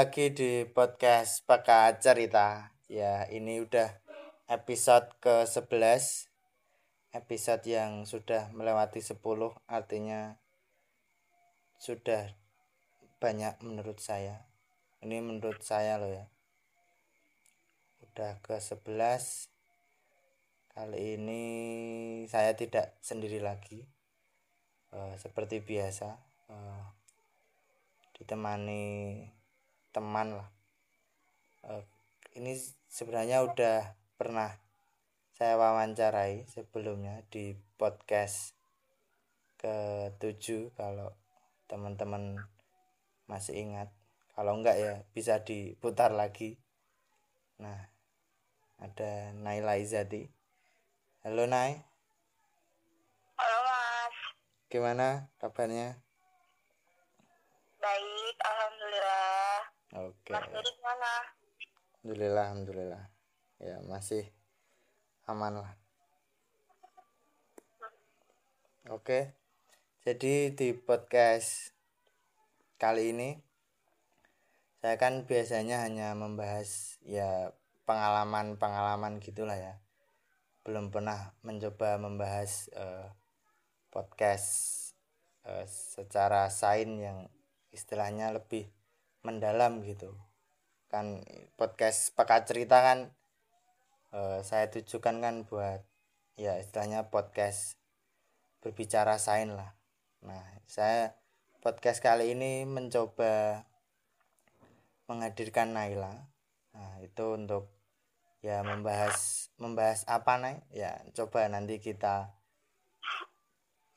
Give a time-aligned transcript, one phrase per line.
[0.00, 2.72] lagi di podcast Peka Cerita.
[2.88, 4.00] Ya, ini udah
[4.48, 6.32] episode ke-11.
[7.12, 9.20] Episode yang sudah melewati 10
[9.68, 10.40] artinya
[11.76, 12.32] sudah
[13.20, 14.48] banyak menurut saya.
[15.04, 16.32] Ini menurut saya loh ya.
[18.00, 19.52] Udah ke-11.
[20.80, 21.44] Kali ini
[22.24, 23.84] saya tidak sendiri lagi.
[24.96, 26.16] Uh, seperti biasa.
[26.48, 26.88] Uh,
[28.16, 29.28] ditemani
[29.90, 30.48] teman lah.
[31.66, 31.84] Uh,
[32.38, 32.54] ini
[32.86, 34.54] sebenarnya udah pernah
[35.34, 38.52] saya wawancarai sebelumnya di podcast
[39.60, 41.16] ke-7 kalau
[41.66, 42.38] teman-teman
[43.26, 43.88] masih ingat.
[44.36, 46.56] Kalau enggak ya bisa diputar lagi.
[47.60, 47.90] Nah
[48.80, 50.40] ada Naila Izati
[51.20, 51.76] halo Nay.
[53.36, 54.16] Halo Mas.
[54.72, 56.00] Gimana kabarnya?
[57.80, 59.79] Baik, alhamdulillah.
[59.90, 60.30] Oke.
[60.30, 61.10] Gimana?
[61.98, 63.04] Alhamdulillah, alhamdulillah.
[63.58, 64.22] Ya, masih
[65.26, 65.74] aman lah.
[68.86, 69.34] Oke.
[70.06, 71.74] Jadi di podcast
[72.78, 73.34] kali ini
[74.78, 77.50] saya kan biasanya hanya membahas ya
[77.82, 79.82] pengalaman-pengalaman gitulah ya.
[80.62, 83.10] Belum pernah mencoba membahas uh,
[83.90, 84.48] podcast
[85.50, 87.26] uh, secara sain yang
[87.74, 88.70] istilahnya lebih
[89.22, 90.16] mendalam gitu.
[90.90, 91.22] Kan
[91.54, 92.98] podcast pakai cerita kan
[94.16, 95.84] uh, saya tujukan kan buat
[96.34, 97.76] ya istilahnya podcast
[98.64, 99.76] berbicara sain lah.
[100.24, 101.14] Nah saya
[101.60, 103.64] podcast kali ini mencoba
[105.06, 106.28] menghadirkan Naila.
[106.74, 107.68] Nah itu untuk
[108.40, 110.58] ya membahas membahas apa nih?
[110.72, 112.32] Ya coba nanti kita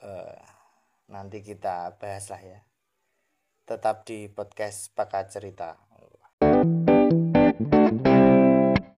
[0.04, 0.38] uh,
[1.08, 2.60] nanti kita bahas lah ya
[3.64, 5.80] tetap di podcast Pakat Cerita.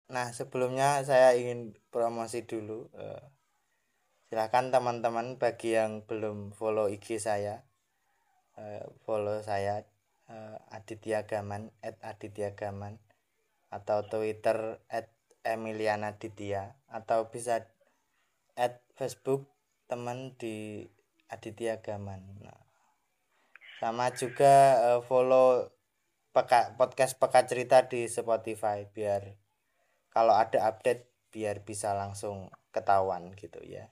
[0.09, 2.89] Nah, sebelumnya saya ingin promosi dulu.
[2.97, 3.21] Uh,
[4.25, 7.61] silahkan teman-teman bagi yang belum follow IG saya,
[8.57, 9.85] uh, follow saya
[10.33, 12.97] uh, Aditya Gaman, at Aditya Gaman,
[13.69, 15.13] atau Twitter at
[15.45, 17.69] Emiliana Ditya, atau bisa
[18.57, 19.45] at Facebook
[19.85, 20.89] teman di
[21.29, 22.41] Aditya Gaman.
[22.41, 22.64] Nah,
[23.81, 25.68] sama juga uh, follow
[26.31, 29.36] peka, podcast peka cerita di Spotify biar
[30.12, 33.91] kalau ada update biar bisa langsung ketahuan gitu ya.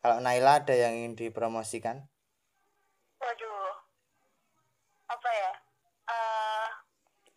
[0.00, 2.08] Kalau Naila ada yang ingin dipromosikan?
[3.20, 3.72] Waduh.
[5.06, 5.52] Apa ya?
[6.08, 6.66] Uh,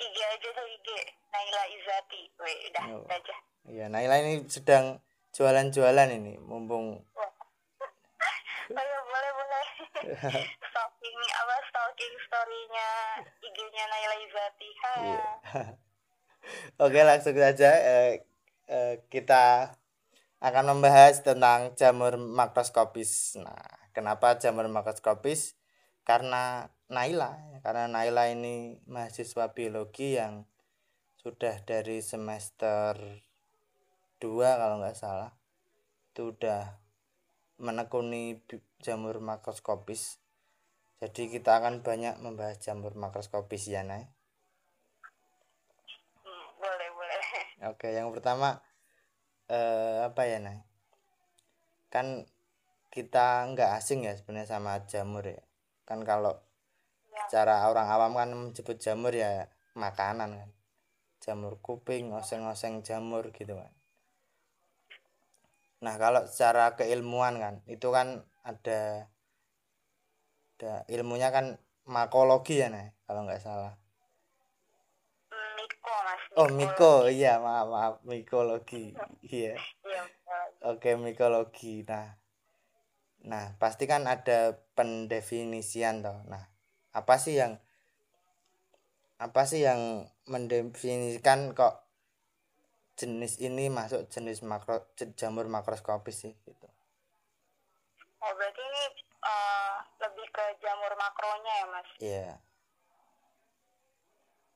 [0.02, 0.88] IG aja tuh IG
[1.30, 2.22] Naila Izati.
[2.42, 3.06] Wih, udah oh.
[3.06, 3.36] aja.
[3.70, 5.04] Iya Naila ini sedang
[5.36, 6.96] jualan-jualan ini mumpung
[8.72, 9.64] boleh boleh boleh
[11.06, 12.90] stalking apa stalking storynya
[13.46, 14.70] IG-nya Naila Izati
[15.06, 15.70] yeah.
[16.84, 18.26] oke langsung saja eh,
[18.66, 19.78] eh, kita
[20.42, 25.54] akan membahas tentang jamur makroskopis nah kenapa jamur makroskopis
[26.10, 30.50] karena Naila karena Naila ini mahasiswa biologi yang
[31.22, 32.98] sudah dari semester
[34.22, 35.38] 2 kalau nggak salah
[36.14, 36.82] itu udah
[37.60, 38.40] menekuni
[38.80, 40.25] jamur makroskopis.
[41.04, 44.08] Jadi kita akan banyak membahas jamur makroskopis ya, Nay.
[46.24, 47.20] Hmm, boleh, boleh.
[47.72, 48.64] Oke, yang pertama
[49.52, 50.64] eh, apa ya, Nay?
[51.92, 52.28] Kan
[52.92, 55.44] kita nggak asing ya sebenarnya sama jamur ya.
[55.84, 56.40] Kan kalau
[57.12, 57.28] ya.
[57.28, 60.50] cara orang awam kan menyebut jamur ya makanan kan.
[61.20, 63.74] Jamur kuping, oseng-oseng jamur gitu kan
[65.86, 69.06] Nah, kalau secara keilmuan kan, itu kan ada
[70.56, 73.76] ada ilmunya kan makologi ya, nih kalau nggak salah.
[75.56, 76.24] Miko, Mas.
[76.40, 76.94] Oh, Miko.
[77.12, 78.96] Iya, maaf, maaf, mikologi.
[79.28, 79.60] iya.
[79.84, 80.02] iya
[80.64, 81.84] Oke, mikologi.
[81.84, 82.16] Nah,
[83.28, 86.24] nah, pasti kan ada pendefinisian toh.
[86.32, 86.44] Nah,
[86.96, 87.60] apa sih yang
[89.20, 91.86] apa sih yang mendefinisikan kok
[92.96, 94.88] jenis ini masuk jenis makro
[95.20, 96.68] jamur makroskopis sih gitu.
[98.24, 99.76] Oh berarti ini uh,
[100.06, 101.90] lebih ke jamur makronya ya mas?
[102.00, 102.14] Iya.
[102.14, 102.34] Yeah.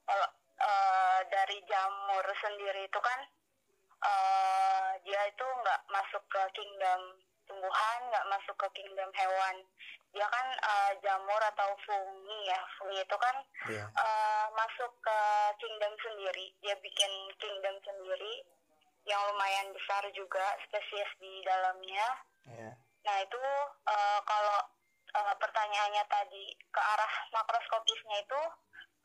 [0.06, 0.30] Kalau
[0.62, 3.20] uh, dari jamur sendiri itu kan
[4.02, 7.02] uh, dia itu nggak masuk ke kingdom
[7.50, 9.56] tumbuhan, nggak masuk ke kingdom hewan.
[10.10, 13.36] Dia kan uh, jamur atau fungi ya, fungi itu kan
[13.70, 13.86] yeah.
[13.86, 13.86] Iya.
[13.94, 15.20] uh, masuk ke
[15.62, 16.50] kingdom sendiri.
[16.62, 18.46] Dia bikin kingdom sendiri
[19.06, 22.08] yang lumayan besar juga spesies di dalamnya.
[22.46, 22.74] Yeah.
[23.10, 23.42] Nah itu
[23.90, 24.60] uh, kalau
[25.18, 28.42] uh, pertanyaannya tadi ke arah makroskopisnya itu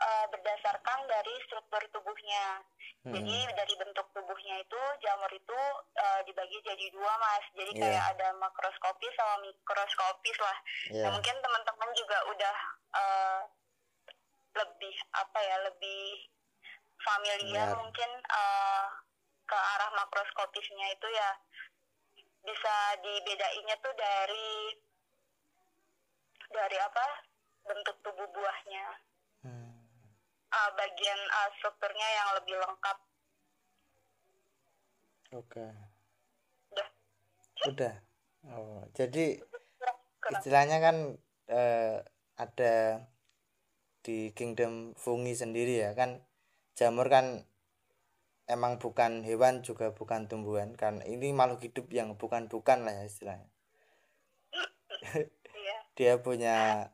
[0.04, 2.60] uh, berdasarkan dari struktur tubuhnya.
[3.08, 3.16] Hmm.
[3.16, 5.60] Jadi dari bentuk tubuhnya itu jamur itu
[5.96, 7.44] uh, dibagi jadi dua mas.
[7.56, 7.80] Jadi Iya.
[7.80, 10.58] kayak ada makroskopis sama mikroskopis lah.
[10.92, 11.02] Iya.
[11.08, 12.56] Nah, mungkin teman-teman juga udah
[12.92, 13.40] uh,
[14.54, 16.28] lebih apa ya lebih
[17.02, 17.80] familiar Benar.
[17.80, 18.86] mungkin uh,
[19.44, 21.30] ke arah makroskopisnya itu ya
[22.44, 24.76] bisa dibedainnya tuh dari
[26.52, 27.06] dari apa
[27.64, 28.86] bentuk tubuh buahnya
[29.44, 29.76] Hmm.
[30.48, 32.98] uh, bagian uh, strukturnya yang lebih lengkap
[35.36, 35.66] Oke.
[36.72, 36.88] udah
[37.68, 37.94] Udah.
[38.48, 39.40] Oh, jadi
[39.76, 39.98] kurang
[40.32, 40.96] istilahnya kan
[41.48, 41.96] eh,
[42.40, 43.04] ada
[44.04, 46.20] di kingdom fungi sendiri ya kan
[46.76, 47.44] jamur kan
[48.44, 50.76] emang bukan hewan juga bukan tumbuhan.
[50.76, 53.48] Kan ini makhluk hidup yang bukan-bukan lah ya istilahnya.
[55.54, 55.76] Iya.
[55.96, 56.90] Dia punya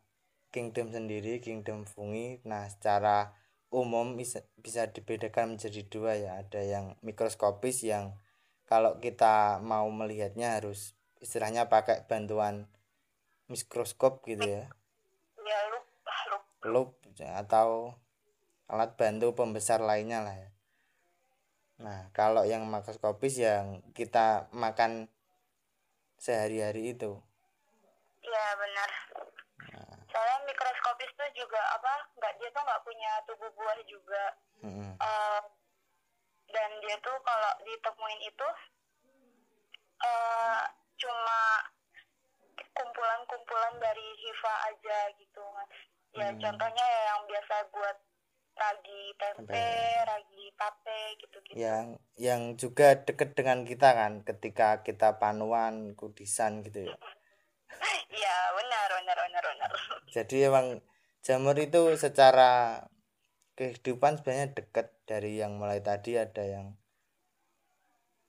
[0.50, 3.38] kingdom sendiri kingdom fungi nah secara
[3.70, 6.32] umum bisa, bisa dibedakan menjadi dua ya.
[6.42, 8.18] Ada yang mikroskopis yang
[8.66, 12.70] kalau kita mau melihatnya harus istilahnya pakai bantuan
[13.50, 14.64] mikroskop gitu ya.
[15.42, 15.58] Ya
[16.06, 16.22] ah,
[16.66, 17.98] loop atau
[18.70, 20.50] alat bantu pembesar lainnya lah ya
[21.80, 25.08] nah kalau yang makroskopis yang kita makan
[26.20, 27.16] sehari-hari itu?
[28.20, 28.90] Iya benar.
[30.12, 34.24] Soalnya mikroskopis tuh juga apa nggak dia tuh nggak punya tubuh buah juga.
[34.60, 34.92] Mm-mm.
[35.00, 35.42] Eh,
[36.52, 38.48] dan dia tuh kalau ditemuin itu
[40.00, 40.62] eh
[41.00, 41.40] cuma
[42.76, 45.72] kumpulan-kumpulan dari hifa aja gitu mas.
[46.12, 46.40] Ya Hmm.
[46.42, 47.96] contohnya ya yang biasa buat
[48.60, 49.64] ragi tempe, Tempe.
[50.04, 51.56] ragi tape gitu-gitu.
[51.56, 51.86] Yang
[52.20, 56.94] yang juga deket dengan kita kan ketika kita panuan kudisan gitu ya.
[58.10, 59.70] Iya benar benar benar benar.
[60.14, 60.66] Jadi emang
[61.24, 62.84] jamur itu secara
[63.56, 66.76] kehidupan sebenarnya deket dari yang mulai tadi ada yang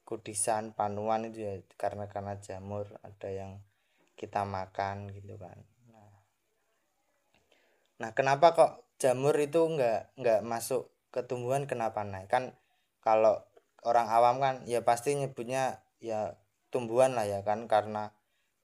[0.04, 3.63] kudisan panuan itu ya karena karena jamur ada yang
[4.19, 5.56] kita makan gitu kan.
[5.89, 6.12] Nah,
[7.95, 12.30] nah kenapa kok jamur itu nggak nggak masuk ke tumbuhan kenapa naik?
[12.30, 12.53] Kan
[13.01, 13.42] kalau
[13.81, 16.38] orang awam kan ya pasti nyebutnya ya
[16.69, 18.13] tumbuhan lah ya kan karena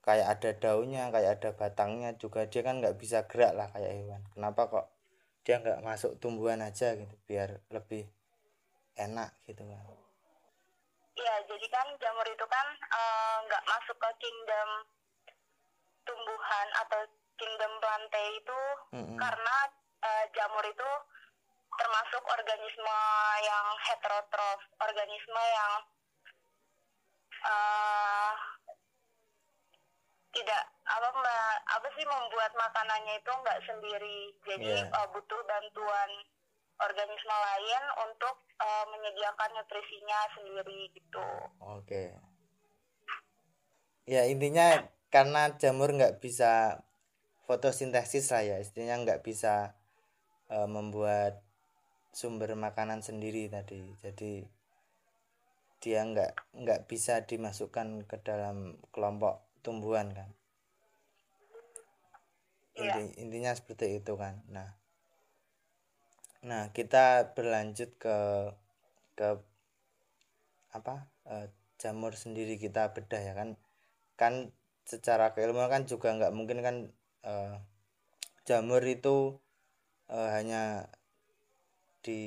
[0.05, 4.21] kayak ada daunnya kayak ada batangnya juga dia kan nggak bisa gerak lah kayak hewan.
[4.29, 4.85] Kenapa kok
[5.41, 8.05] dia nggak masuk tumbuhan aja gitu biar lebih
[8.93, 9.83] enak gitu kan?
[11.17, 14.69] Iya jadi kan jamur itu kan eh, nggak masuk ke kingdom
[16.05, 17.01] tumbuhan atau
[17.41, 18.61] kingdom plantae itu
[18.93, 19.17] Mm-mm.
[19.17, 19.57] karena
[20.07, 20.89] eh, jamur itu
[21.77, 23.00] termasuk organisme
[23.44, 25.74] yang heterotrof, organisme yang
[27.38, 28.33] eh
[30.33, 34.89] tidak apa ma- apa sih membuat makanannya itu nggak sendiri, jadi Iya.
[34.89, 36.09] eh, butuh bantuan
[36.77, 41.27] organisme lain untuk eh, menyediakan nutrisinya sendiri gitu.
[41.62, 42.18] Oke.
[44.07, 44.81] Ya intinya
[45.13, 46.81] karena jamur nggak bisa
[47.45, 49.76] fotosintesis lah ya, istilahnya nggak bisa
[50.51, 51.44] eh, membuat
[52.11, 53.83] sumber makanan sendiri tadi.
[54.01, 54.44] Jadi
[55.77, 60.30] dia nggak nggak bisa dimasukkan ke dalam kelompok tumbuhan kan.
[62.77, 62.97] Iya.
[62.97, 64.42] Inti, intinya seperti itu kan.
[64.49, 64.69] Nah,
[66.45, 68.18] nah kita berlanjut ke
[69.18, 69.42] ke
[70.73, 71.49] apa eh,
[71.81, 73.57] jamur sendiri kita bedah ya kan
[74.18, 74.54] kan
[74.85, 76.75] secara keilmuan kan juga nggak mungkin kan
[77.25, 77.56] eh,
[78.45, 79.42] jamur itu
[80.11, 80.87] eh, hanya
[82.06, 82.21] di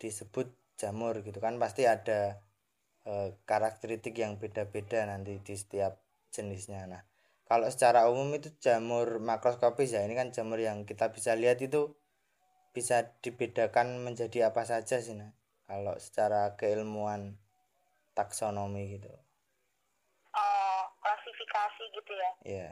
[0.00, 0.50] disebut
[0.80, 1.60] jamur gitu kan.
[1.62, 2.40] Pasti ada
[3.06, 6.00] eh, karakteristik yang beda-beda nanti di setiap
[6.34, 6.86] jenisnya.
[6.88, 7.02] Nah
[7.50, 10.02] kalau secara umum itu jamur makroskopis ya.
[10.06, 11.94] Ini kan jamur yang kita bisa lihat itu
[12.70, 15.34] bisa dibedakan menjadi apa saja sih nah
[15.66, 17.34] kalau secara keilmuan
[18.14, 19.10] taksonomi gitu.
[20.30, 22.30] Eh, klasifikasi gitu ya.
[22.46, 22.70] ya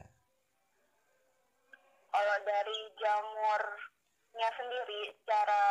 [2.09, 5.63] Kalau dari jamurnya sendiri secara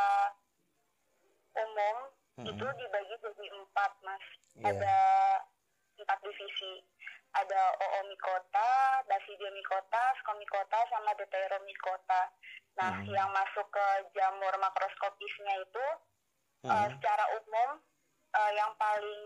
[1.58, 1.98] umum
[2.38, 2.48] Mm-mm.
[2.53, 4.25] itu dibagi jadi empat mas.
[4.58, 4.70] Iya.
[4.74, 4.98] Ada
[5.98, 6.86] empat divisi.
[7.36, 12.22] Ada Oomycota, Basidiomycota, Skomycota, sama Deuteromycota.
[12.77, 13.10] Nah, Mm.
[13.10, 15.86] yang masuk ke jamur makroskopisnya itu
[16.65, 16.98] eh, Mm.
[16.98, 17.70] secara umum
[18.34, 19.24] eh, yang paling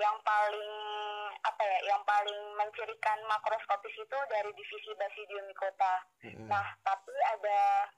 [0.00, 0.74] yang paling
[1.40, 5.94] apa ya yang paling mencirikan makroskopis itu dari divisi Basidiomycota.
[6.24, 6.48] Mm-mm.
[6.48, 7.88] Nah, tapi ada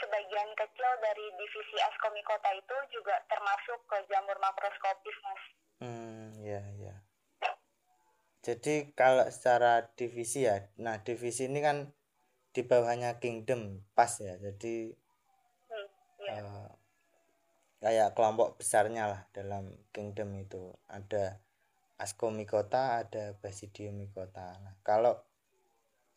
[0.00, 5.42] sebagian kecil dari divisi Ascomycota itu juga termasuk ke jamur makroskopis, Mas.
[5.84, 6.94] Hmm, ya, ya.
[8.42, 11.94] Jadi kalau secara divisi ya, nah divisi ini kan
[12.52, 14.92] di bawahnya kingdom pas ya jadi
[15.72, 15.88] hmm,
[16.20, 16.32] iya.
[16.36, 16.68] eh,
[17.82, 20.70] kayak kelompok besarnya lah dalam kingdom itu.
[20.86, 21.42] Ada
[22.02, 25.14] ascomycota ada basidiomycota nah kalau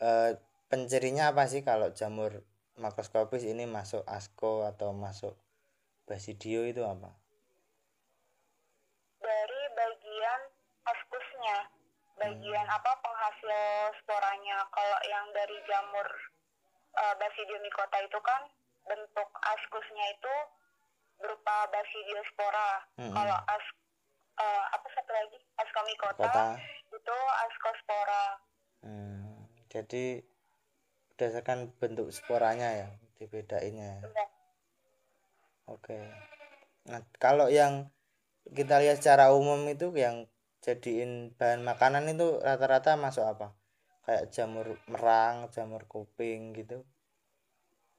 [0.02, 0.34] eh,
[0.66, 2.42] pencirinya apa sih kalau jamur
[2.82, 5.38] makroskopis ini masuk asco atau masuk
[6.10, 7.14] basidio itu apa?
[9.22, 10.42] Dari bagian
[10.86, 11.58] askusnya
[12.16, 13.60] bagian apa penghasil
[14.04, 14.64] sporanya.
[14.72, 16.08] Kalau yang dari jamur
[17.00, 18.42] uh, basidiomycota itu kan
[18.86, 20.36] bentuk askusnya itu
[21.20, 22.70] berupa basidiospora
[23.00, 23.14] Hmm.
[23.16, 23.66] kalau as
[24.40, 26.46] uh, apa satu lagi ascomycota kota
[26.92, 27.18] itu
[27.50, 28.24] ascospora
[28.86, 30.22] Hmm, jadi
[31.16, 34.02] berdasarkan bentuk sporanya ya dibedainnya ya.
[34.06, 34.26] Iya.
[35.74, 35.98] Oke.
[36.86, 37.90] Nah, kalau yang
[38.54, 40.30] kita lihat secara umum itu yang
[40.62, 43.58] jadiin bahan makanan itu rata-rata masuk apa?
[44.06, 46.86] Kayak jamur merang, jamur kuping gitu.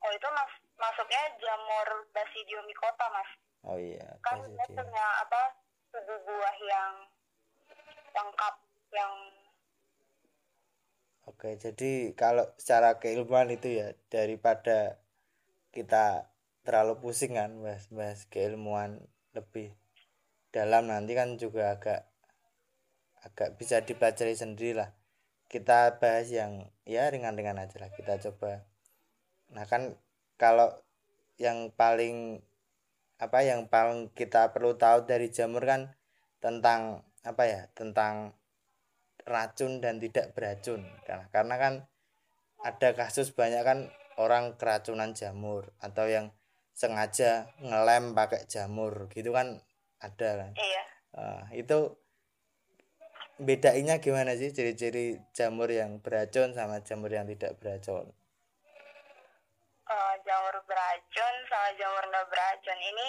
[0.07, 0.53] oh itu mas
[0.87, 3.31] masuknya jamur basidiomycota mas
[3.67, 4.79] Oh iya, kan basidio.
[4.79, 5.43] punya apa
[5.91, 6.93] tubuh buah yang
[8.15, 8.55] lengkap
[8.95, 9.13] yang
[11.27, 15.03] Oke, jadi kalau secara keilmuan itu ya daripada
[15.75, 16.31] kita
[16.63, 19.03] terlalu pusing kan bahas-bahas keilmuan
[19.35, 19.75] lebih
[20.55, 22.07] dalam nanti kan juga agak
[23.27, 24.95] agak bisa dipelajari sendiri lah.
[25.51, 27.91] Kita bahas yang ya ringan-ringan aja lah.
[27.91, 28.63] Kita coba.
[29.51, 29.99] Nah, kan
[30.37, 30.73] kalau
[31.37, 32.41] yang paling
[33.17, 35.97] apa yang paling kita perlu tahu dari jamur kan
[36.41, 37.63] tentang apa ya?
[37.73, 38.37] Tentang
[39.25, 40.85] racun dan tidak beracun.
[41.05, 41.75] Karena karena kan
[42.65, 43.79] ada kasus banyak kan
[44.17, 46.33] orang keracunan jamur atau yang
[46.77, 49.61] sengaja ngelem pakai jamur gitu kan
[50.01, 50.53] ada kan.
[50.57, 50.85] Iya.
[51.17, 51.97] Ah, itu
[53.37, 58.09] bedainnya gimana sih ciri-ciri jamur yang beracun sama jamur yang tidak beracun
[60.37, 63.07] jamur beracun sama jamur nggak beracun ini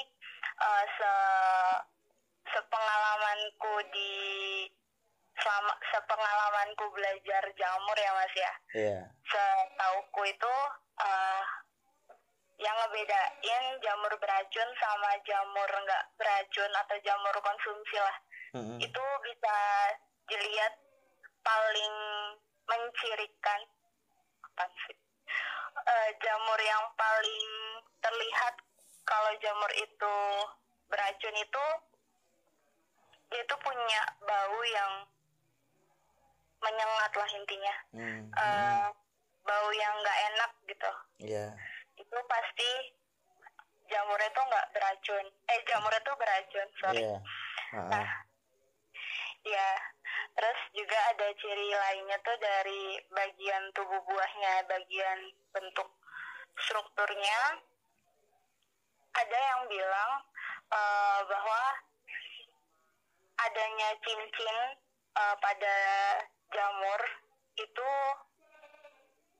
[0.63, 1.13] eh, se
[2.55, 4.13] sepengalamanku di
[5.35, 8.53] selama sepengalamanku belajar jamur ya mas ya.
[8.71, 8.99] Iya.
[9.27, 10.55] Setauku itu
[11.03, 11.43] eh,
[12.63, 18.17] yang ngebedain jamur beracun sama jamur nggak beracun atau jamur konsumsi lah
[18.55, 18.79] Mm-mm.
[18.79, 19.57] itu bisa
[20.31, 20.73] dilihat
[21.43, 21.95] paling
[22.71, 23.61] mencirikan.
[24.47, 24.95] Apa sih
[25.87, 27.47] Eh, jamur yang paling
[28.03, 28.53] terlihat
[29.07, 30.15] kalau jamur itu
[30.87, 31.65] beracun itu
[33.27, 34.93] dia itu punya bau yang
[36.59, 37.75] menyengat lah intinya.
[37.95, 38.87] Hmm, Eh,
[39.43, 40.91] bau yang nggak enak gitu.
[41.23, 41.45] Iya.
[41.95, 42.69] Itu pasti
[43.87, 45.25] jamurnya tuh nggak beracun.
[45.47, 46.99] Eh jamurnya tuh beracun sorry.
[47.03, 47.17] Iya.
[47.71, 48.07] Ah, Nah,
[49.47, 49.71] ya.
[50.37, 55.19] Terus juga ada ciri lainnya tuh dari bagian tubuh buahnya, bagian
[55.55, 55.89] bentuk
[56.61, 57.63] strukturnya.
[59.17, 60.11] Ada yang bilang
[60.69, 61.61] eh, bahwa
[63.49, 64.57] adanya cincin
[65.17, 65.75] eh, pada
[66.53, 67.01] jamur
[67.57, 67.91] itu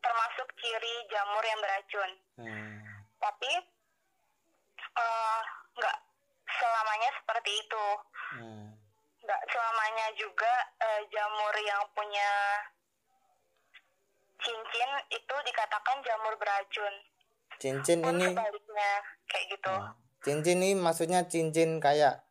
[0.01, 2.11] termasuk ciri jamur yang beracun.
[2.41, 2.77] hmm,
[3.21, 3.51] Tapi
[4.97, 5.41] eh,
[5.77, 5.97] nggak
[6.57, 7.85] selamanya seperti itu
[8.39, 8.67] hmm.
[9.27, 12.31] Nggak selamanya juga eh, jamur yang punya
[14.39, 16.93] cincin itu dikatakan jamur beracun.
[17.60, 18.91] cincin Pun ini sebaliknya
[19.27, 19.74] kayak gitu.
[19.74, 19.91] Hmm.
[20.24, 22.24] cincin ini maksudnya cincin kayak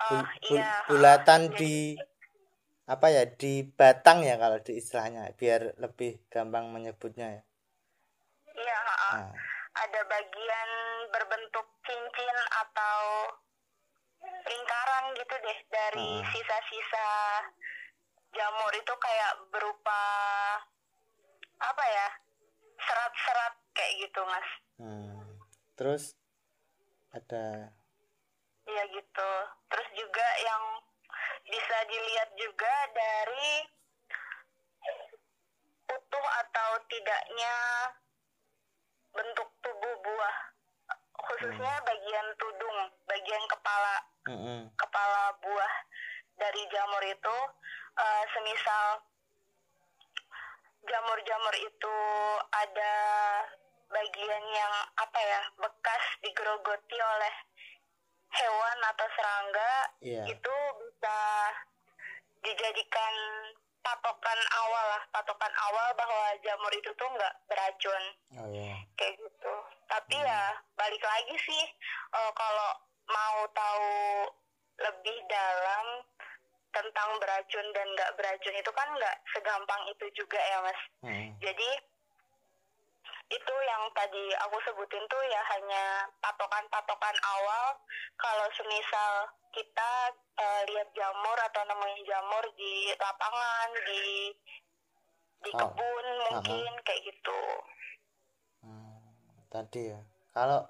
[0.00, 0.72] bul- Ah, bul- iya.
[0.88, 1.74] bulatan Jadi, di
[2.86, 7.42] apa ya di batang ya kalau di istilahnya biar lebih gampang menyebutnya ya
[8.52, 9.10] Iya, ha, ha.
[9.16, 9.30] Ah,
[9.74, 10.70] ada bagian
[11.08, 12.98] berbentuk cincin atau
[14.46, 17.08] lingkaran gitu deh dari sisa-sisa
[18.32, 20.02] jamur itu kayak berupa
[21.62, 22.08] apa ya
[22.82, 24.48] serat-serat kayak gitu mas.
[24.80, 25.20] hmm.
[25.78, 26.16] terus
[27.12, 27.70] ada
[28.62, 29.30] Iya gitu.
[29.70, 30.64] Terus juga yang
[31.42, 33.50] bisa dilihat juga dari
[35.90, 37.56] utuh atau tidaknya
[39.12, 40.36] bentuk tubuh buah,
[41.22, 43.94] khususnya bagian tudung, bagian kepala
[44.26, 44.60] Mm-mm.
[44.74, 45.74] kepala buah
[46.36, 47.36] dari jamur itu,
[47.96, 48.86] eh, semisal
[50.82, 51.96] jamur-jamur itu
[52.50, 52.94] ada
[53.86, 57.34] bagian yang apa ya bekas digerogoti oleh
[58.32, 60.24] hewan atau serangga Iya.
[60.26, 61.18] itu bisa
[62.42, 63.14] dijadikan
[63.78, 68.02] patokan awal lah patokan awal bahwa jamur itu tuh nggak beracun
[68.40, 69.54] oh ya kayak gitu
[69.92, 71.64] tapi ya balik lagi sih
[72.16, 72.70] eh, kalau
[73.12, 73.92] mau tahu
[74.80, 75.86] lebih dalam
[76.72, 80.80] tentang beracun dan nggak beracun itu kan nggak segampang itu juga ya mas.
[81.04, 81.28] Hmm.
[81.44, 81.70] jadi
[83.32, 87.80] itu yang tadi aku sebutin tuh ya hanya patokan-patokan awal.
[88.20, 89.12] Kalau semisal
[89.56, 89.92] kita
[90.36, 94.04] eh, lihat jamur atau nemuin jamur di lapangan di
[95.42, 97.40] di Oh, kebun mungkin kayak gitu.
[97.40, 97.81] Hmm,
[99.52, 100.00] tadi ya.
[100.32, 100.64] Kalau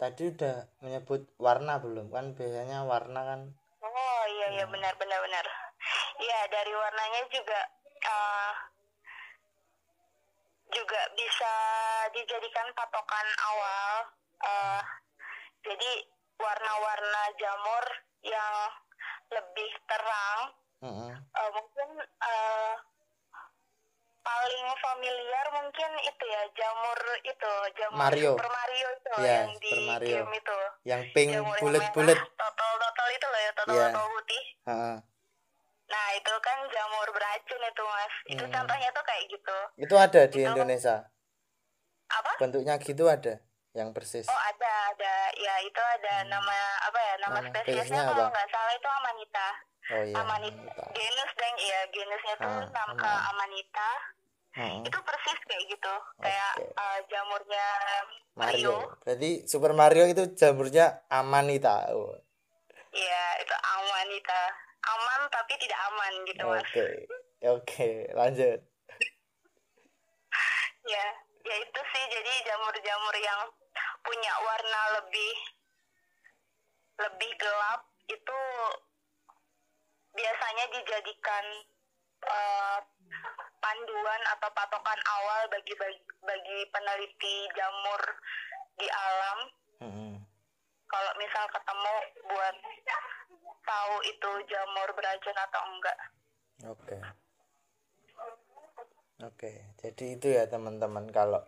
[0.00, 2.08] tadi udah menyebut warna belum?
[2.08, 3.40] Kan biasanya warna kan
[3.84, 5.44] oh iya iya benar benar benar.
[6.16, 7.60] Iya dari warnanya juga
[8.00, 8.52] eh,
[10.70, 11.52] juga bisa
[12.16, 13.92] dijadikan patokan awal
[14.40, 14.82] eh,
[15.60, 15.90] jadi
[16.40, 17.84] warna-warna jamur
[18.24, 18.56] yang
[19.30, 20.38] lebih terang
[20.80, 21.10] Mm-mm.
[21.12, 22.74] eh, mungkin eh,
[24.20, 28.32] paling familiar mungkin itu ya jamur itu jamur Mario.
[28.34, 30.08] Super Mario itu Iya, yang di Super Mario.
[30.14, 33.86] game itu yang pink bulat-bulat merah, totol-totol itu loh ya totol Iya.
[33.88, 34.96] totol putih Heeh.
[35.86, 38.52] nah itu kan jamur beracun itu mas itu Hmm.
[38.52, 40.96] contohnya tuh kayak gitu itu ada di Itu- Indonesia
[42.08, 43.34] apa bentuknya gitu ada
[43.72, 44.26] yang persis.
[44.26, 45.14] Oh ada ada.
[45.34, 49.46] Ya itu ada nama apa ya nama, Nama spesiesnya kalau nggak salah itu amanita.
[49.90, 50.58] Oh iya amanita.
[50.60, 50.84] Amanita.
[50.92, 53.20] genus dan iya genusnya tuh Ah, nama aman.
[53.30, 53.90] amanita.
[54.50, 54.82] Heeh.
[54.82, 55.94] itu persis kayak gitu.
[56.18, 56.74] Kayak Oke.
[56.74, 57.66] eh, jamurnya
[58.34, 58.74] Mario.
[58.74, 58.74] Mario.
[59.00, 61.86] Berarti Super Mario itu jamurnya Amanita.
[61.94, 62.18] Oh.
[62.90, 64.40] iya itu amanita.
[64.82, 66.66] Aman tapi tidak aman gitu mas.
[66.66, 66.86] Oke
[67.40, 68.58] oke lanjut.
[70.84, 71.06] Ya
[71.40, 72.04] ya itu sih.
[72.10, 73.40] Jadi jamur-jamur yang
[74.04, 75.34] punya warna lebih
[77.00, 78.40] lebih gelap itu
[80.12, 81.44] biasanya dijadikan
[82.26, 82.78] eh,
[83.60, 88.02] panduan atau patokan awal bagi bagi, bagi peneliti jamur
[88.76, 89.38] di alam
[89.80, 90.12] Mm-mm.
[90.88, 91.94] kalau misal ketemu
[92.28, 92.56] buat
[93.64, 95.98] tahu itu jamur beracun atau enggak
[96.68, 97.00] Oke.
[99.20, 101.40] Oke, jadi itu ya teman-teman kalau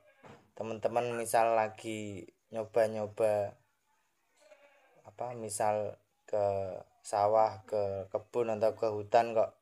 [0.52, 3.56] teman-teman misal lagi nyoba-nyoba
[5.08, 5.96] apa misal
[6.28, 6.44] ke
[7.02, 9.58] sawah, ke kebun atau ke hutan kok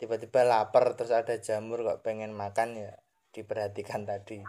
[0.00, 2.92] tiba-tiba lapar terus ada jamur kok pengen makan ya
[3.34, 4.42] diperhatikan tadi.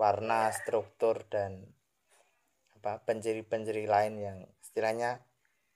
[0.00, 1.68] Warna, struktur dan
[2.80, 5.20] apa penciri-penciri lain yang istilahnya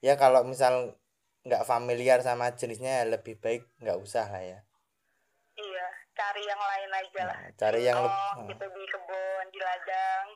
[0.00, 0.96] ya kalau misal
[1.44, 4.61] nggak familiar sama jenisnya ya lebih baik nggak usah lah ya
[6.14, 7.37] cari yang lain aja lah.
[7.37, 10.27] Nah, cari yang oh lebih gitu di kebun di ladang.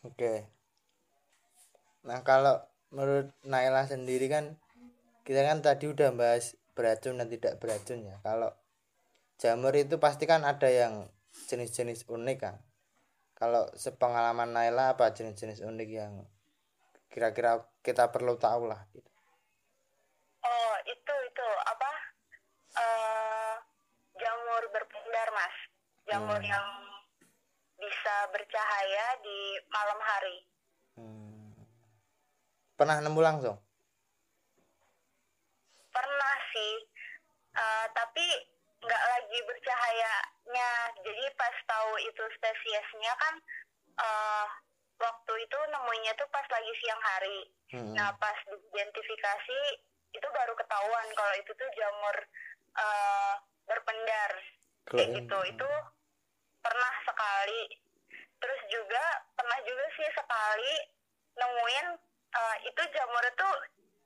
[0.08, 0.34] Oke.
[2.04, 2.60] Nah kalau
[2.92, 4.56] menurut Naila sendiri kan
[5.24, 8.16] kita kan tadi udah bahas beracun dan tidak beracun ya.
[8.24, 8.52] Kalau
[9.36, 11.08] jamur itu pasti kan ada yang
[11.48, 12.56] jenis-jenis unik kan.
[13.36, 16.12] Kalau sepengalaman Naila apa jenis-jenis unik yang
[17.08, 18.84] kira-kira kita perlu tahu lah?
[18.92, 19.10] Gitu.
[20.44, 21.48] Oh, itu itu.
[21.68, 21.89] Apa?
[22.76, 23.54] Eh
[24.14, 25.56] jamur berpendar, Mas.
[26.06, 26.50] Jamur Hmm.
[26.50, 26.66] yang
[27.80, 29.38] bisa bercahaya di
[29.72, 30.38] malam hari.
[31.00, 31.56] Hmm.
[32.76, 33.56] pernah nemu langsung
[35.92, 36.74] Pernah sih.
[37.52, 38.26] Eh, tapi
[38.80, 40.70] nggak lagi bercahayanya.
[41.04, 43.34] Jadi pas tahu itu spesiesnya kan
[44.00, 44.46] eh
[45.00, 47.38] waktu itu nemuinya tuh pas lagi siang hari.
[47.72, 47.92] Hmm.
[47.96, 49.60] Nah, pas diidentifikasi
[50.10, 52.16] itu baru ketahuan kalau itu tuh jamur
[52.78, 53.34] eh,
[53.66, 54.32] berpendar.
[54.90, 55.38] Kayak gitu.
[55.54, 55.70] Itu
[56.60, 57.62] pernah sekali.
[58.40, 59.04] Terus juga
[59.36, 60.74] pernah juga sih sekali
[61.36, 61.86] nemuin
[62.30, 63.48] eh, itu jamur itu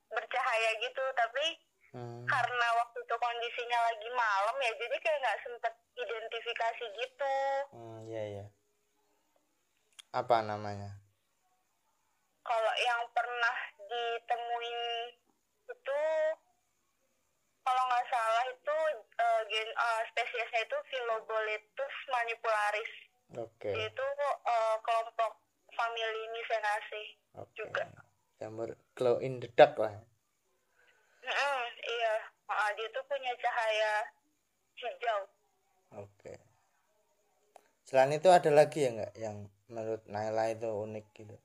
[0.09, 1.47] bercahaya gitu, tapi
[1.95, 2.27] Hmm.
[2.27, 7.35] karena waktu itu kondisinya lagi malam ya, jadi kayak nggak sempet identifikasi gitu.
[7.71, 8.45] Hmm, iya iya.
[10.11, 10.91] Apa namanya?
[12.43, 14.81] Kalau yang pernah ditemuin
[15.71, 16.01] itu
[17.65, 18.77] kalau nggak salah itu
[19.19, 22.93] eh, gen eh, spesiesnya itu Philoboletus manipularis.
[23.41, 23.73] Oke.
[23.73, 24.07] Itu
[24.45, 25.33] eh, kelompok
[25.73, 27.09] famili Mycenaceae
[27.41, 27.57] Oke.
[27.57, 27.85] juga.
[28.39, 29.97] Jamur glow in the dark lah.
[31.25, 33.93] Mm-mm, iya, Ah, dia tuh punya cahaya
[34.77, 35.21] hijau.
[35.97, 36.37] Oke.
[37.89, 41.37] Selain itu ada lagi ya nggak yang menurut Naila itu unik gitu?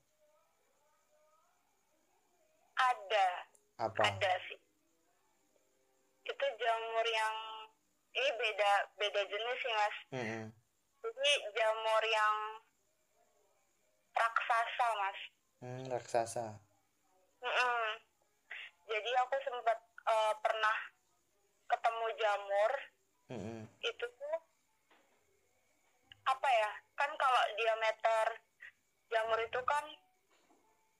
[2.76, 3.28] Ada,
[3.80, 4.04] Apa?
[4.04, 4.59] ada sih.
[6.40, 7.36] Itu jamur yang
[8.16, 9.96] ini beda beda jenis sih mas.
[10.16, 10.44] Mm-mm.
[11.04, 12.36] Jadi jamur yang
[14.16, 15.18] raksasa mas.
[15.60, 16.46] Hmm, raksasa.
[17.44, 17.84] Mm-mm.
[18.88, 20.76] Jadi aku sempat eh, pernah
[21.68, 22.72] ketemu jamur
[23.36, 23.60] Mm-mm.
[23.84, 24.36] itu tuh
[26.24, 26.72] apa ya?
[26.96, 28.26] Kan kalau diameter
[29.12, 29.84] jamur itu kan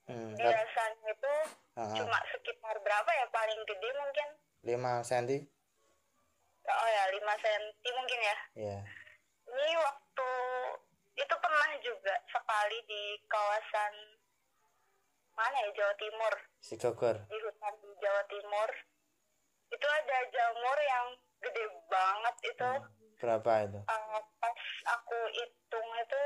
[0.05, 1.33] rat- biasanya itu
[1.81, 4.29] ah, cuma sekitar berapa ya paling gede mungkin?
[4.61, 5.41] 5 cm?
[6.69, 8.37] Oh ya 5 cm mungkin ya.
[8.55, 8.79] Iya.
[9.51, 10.29] ini waktu
[11.19, 13.93] itu pernah juga sekali di kawasan
[15.35, 16.33] mana ya Jawa Timur?
[16.63, 18.69] Sigogor di hutan di Jawa Timur.
[19.71, 21.05] Itu ada jamur yang
[21.43, 22.71] gede banget itu.
[23.19, 23.79] Berapa itu?
[23.91, 24.61] Uh, pas
[24.99, 26.23] aku hitung itu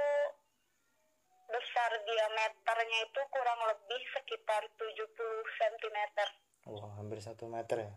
[1.45, 4.98] besar diameternya itu kurang lebih sekitar 70
[5.62, 5.98] cm
[6.65, 7.93] wah hampir satu meter ya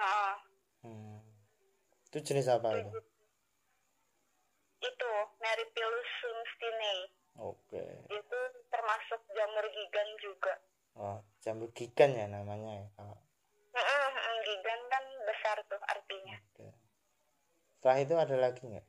[0.00, 0.32] nah
[0.88, 1.20] hmm.
[2.08, 2.88] itu jenis apa itu?
[4.80, 5.10] Itu
[5.44, 7.00] Meripilus sumstinae
[7.36, 7.84] oke.
[8.08, 8.38] Itu
[8.72, 10.54] termasuk jamur gigan juga.
[10.96, 13.16] Oh jamur gigan ya namanya ya kalau
[13.70, 16.36] Mm-mm, mm, gigan kan besar tuh artinya.
[16.56, 16.68] Oke.
[17.78, 18.86] Setelah itu ada lagi nggak?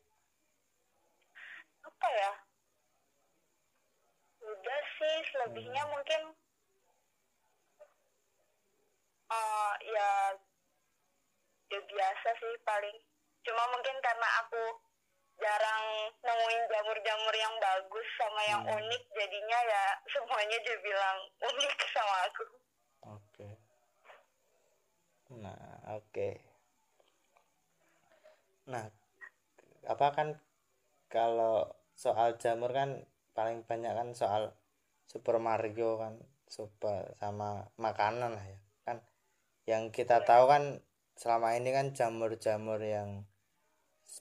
[1.85, 2.33] Apa ya?
[4.41, 6.33] Udah sih selebihnya mungkin
[9.31, 10.09] eh ya
[11.71, 12.97] ya biasa sih paling
[13.47, 14.63] cuma mungkin karena aku
[15.39, 18.75] jarang nemuin jamur-jamur yang bagus sama yang Hmm.
[18.75, 22.43] unik jadinya ya semuanya dibilang unik sama aku.
[23.07, 23.49] Oke.
[25.39, 26.29] Nah oke.
[28.67, 28.91] Nah
[29.87, 30.35] apa kan
[31.07, 34.51] kalau soal jamur kan paling banyak kan soal
[35.07, 36.19] Super Mario kan
[36.51, 38.59] super sama makanan lah ya.
[38.83, 39.07] Kan
[39.63, 40.83] yang kita tahu kan
[41.15, 43.30] selama ini kan jamur-jamur yang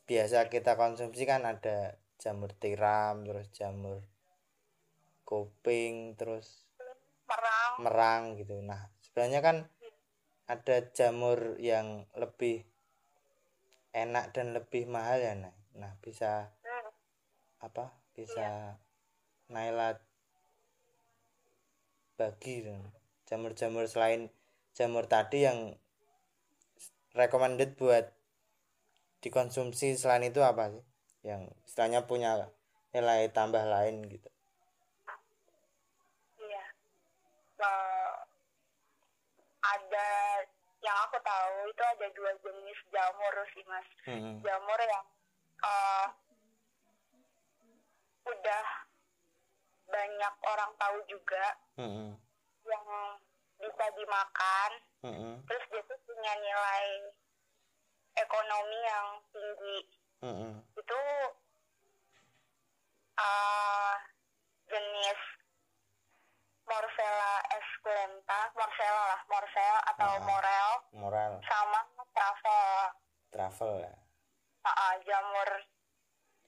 [0.07, 4.05] biasa kita konsumsi kan ada jamur tiram terus jamur
[5.27, 6.67] kuping terus
[7.27, 8.59] merang merang gitu.
[8.63, 9.57] Nah, sebenarnya kan
[10.51, 12.67] ada jamur yang lebih
[13.95, 15.55] enak dan lebih mahal ya, nah.
[15.79, 16.91] Nah, bisa Hmm,
[17.63, 17.95] apa?
[18.15, 18.75] Bisa
[19.51, 19.95] Naila
[22.19, 22.75] bagi gitu.
[23.31, 24.29] jamur-jamur selain
[24.75, 25.79] jamur tadi yang
[27.15, 28.11] recommended buat
[29.21, 30.85] dikonsumsi selain itu apa sih?
[31.25, 32.49] Yang istilahnya punya
[32.91, 34.29] nilai tambah lain gitu.
[36.41, 36.65] Iya.
[39.61, 40.09] Ada
[40.81, 43.89] yang aku tahu itu ada dua jenis jamur sih mas.
[44.09, 44.41] Hmm.
[44.41, 45.05] Jamur yang
[45.61, 46.07] eh,
[48.25, 48.65] udah
[49.91, 51.45] banyak orang tahu juga
[51.77, 52.17] Hmm.
[52.65, 52.85] yang
[53.61, 54.71] bisa dimakan.
[55.05, 55.35] Hmm.
[55.45, 56.87] Terus dia tuh punya nilai
[58.21, 59.79] ekonomi yang tinggi.
[60.21, 60.53] Hmm.
[60.75, 61.01] Itu
[63.17, 63.95] eh,
[64.67, 65.21] jenis
[66.63, 70.23] Morsella esculenta, Morsella lah, Morsel atau Ah.
[70.23, 71.81] Morel Moral sama
[72.15, 72.95] truffle
[73.31, 73.95] travel ya.
[74.63, 75.51] Ah, ah, jamur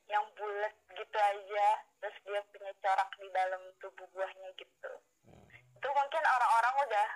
[0.07, 4.93] yang bulat gitu aja terus dia punya corak di dalam tubuh buahnya gitu
[5.25, 5.47] Hmm.
[5.49, 7.09] itu mungkin orang-orang udah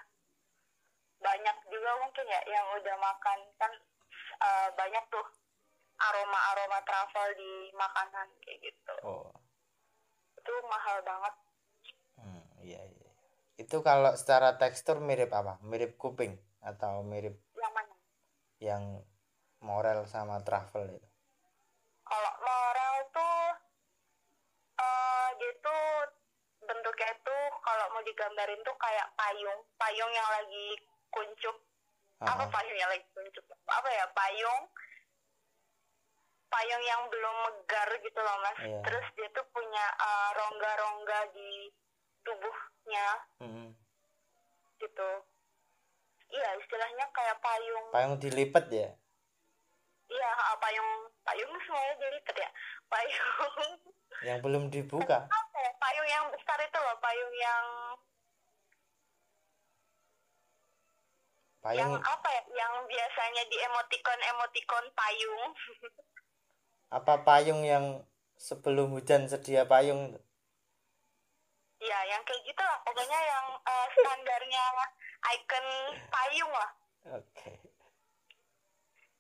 [1.19, 3.73] banyak juga mungkin ya yang udah makan kan
[4.39, 5.27] eh, banyak tuh
[5.97, 9.33] aroma-aroma truffle di makanan kayak gitu Oh.
[10.37, 11.35] itu mahal banget
[12.17, 13.11] Hmm, iya iya.
[13.57, 15.61] Itu kalau secara tekstur mirip apa?
[15.61, 17.95] Mirip kuping atau mirip yang mana
[18.59, 18.83] yang
[19.61, 21.09] morel sama travel itu?
[22.03, 23.43] kalau morel tuh
[24.77, 25.85] eh dia tuh
[26.61, 30.67] bentuknya tuh kalau mau digambarin tuh kayak payung payung yang lagi
[31.09, 31.57] kuncup
[32.25, 34.65] apa payung yang lagi kuncup apa ya payung?
[36.49, 38.59] Payung yang belum megar gitu loh mas.
[38.65, 38.81] Iya.
[38.81, 41.51] terus dia tuh punya eh, rongga-rongga di
[42.25, 43.09] tubuhnya.
[43.43, 43.69] Hmm.
[44.77, 45.11] gitu.
[46.33, 47.87] Iya istilahnya kayak payung.
[47.93, 48.89] Payung dilipat ya?
[50.07, 52.51] iya ah, payung payung semuanya dilipat ya?
[52.93, 53.73] Payung.
[54.23, 55.27] Yang belum dibuka.
[55.29, 57.65] apa ya payung yang besar itu loh payung yang
[61.75, 62.43] yang Payung apa ya?
[62.55, 65.45] Yang biasanya di emoticon emoticon payung.
[66.93, 67.85] Apa payung yang
[68.39, 70.15] sebelum hujan sedia payung?
[71.83, 72.79] Ya yang kayak gitu lah.
[72.87, 74.65] Pokoknya yang eh, standarnya
[75.35, 75.67] icon
[76.13, 76.71] payung lah.
[77.19, 77.51] Oke.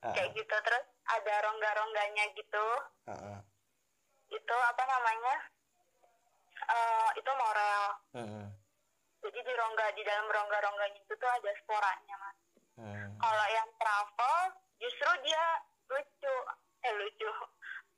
[0.04, 0.54] Ah, kayak gitu.
[0.54, 2.66] Terus ada rongga-rongganya gitu.
[3.10, 3.40] Ah, ah.
[4.30, 5.36] itu apa namanya?
[6.66, 7.84] Eh itu morel
[8.16, 8.48] Hmm,
[9.26, 12.38] jadi di rongga di dalam rongga-rongganya itu tuh ada sporanya mas.
[12.76, 13.08] Hmm.
[13.16, 14.36] kalau yang travel
[14.78, 15.44] justru dia
[15.90, 16.36] lucu.
[16.86, 17.30] Eh lucu.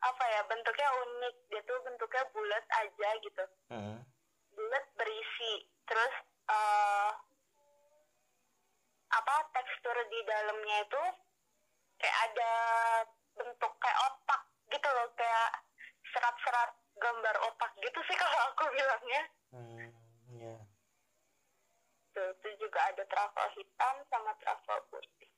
[0.00, 1.34] Apa ya bentuknya unik.
[1.52, 3.44] Dia tuh bentuknya bulat aja gitu.
[3.68, 4.00] Hmm.
[4.56, 5.68] bulat berisi.
[5.84, 6.14] Terus
[6.48, 7.10] eh
[9.08, 11.02] apa tekstur di dalamnya itu
[12.00, 12.52] kayak ada
[13.36, 15.12] bentuk kayak otak gitu loh.
[15.12, 15.50] Kayak
[16.08, 19.22] serat-serat gambar otak gitu sih kalau aku bilangnya.
[19.52, 19.97] Hmm.
[22.18, 25.30] Tuh itu juga ada travel hitam sama travel putih.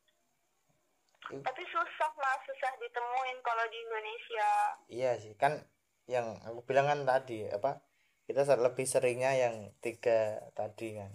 [1.30, 4.50] Tapi susah mas susah ditemuin kalau di Indonesia.
[4.88, 5.60] Iya sih kan
[6.08, 7.84] yang aku bilang kan tadi apa
[8.24, 11.12] kita lebih seringnya yang tiga tadi kan.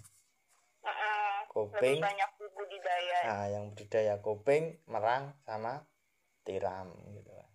[0.86, 1.50] Mm-mm.
[1.50, 2.00] Kopeng.
[2.00, 3.20] lebih banyak budidaya.
[3.26, 5.84] Nah yang budidaya kopeng merang sama
[6.46, 7.50] tiram gitu kan.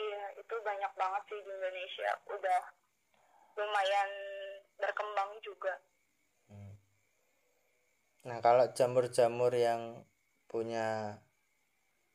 [0.00, 2.10] Iya itu banyak banget sih di Indonesia.
[2.32, 2.60] Udah
[3.60, 4.10] lumayan
[4.80, 5.74] berkembang juga.
[5.76, 5.89] Hmm.
[8.20, 10.04] Nah kalau jamur-jamur yang
[10.44, 11.16] punya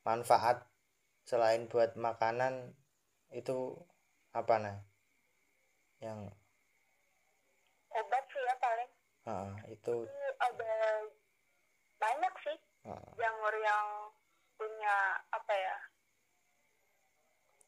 [0.06, 0.62] manfaat
[1.26, 2.78] selain buat makanan
[3.34, 3.74] itu
[4.30, 4.76] apa nah
[5.98, 6.30] yang
[7.96, 8.90] obat sih ya paling.
[9.26, 10.06] Ah, itu.
[10.38, 10.74] Ada
[11.96, 13.86] banyak sih ah, jamur yang
[14.60, 14.96] punya
[15.32, 15.76] apa ya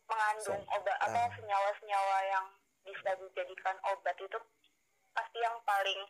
[0.08, 1.30] mengandung Sen- obat apa ah.
[1.36, 2.46] senyawa-senyawa yang
[2.84, 4.38] bisa dijadikan obat itu
[5.12, 6.00] pasti yang paling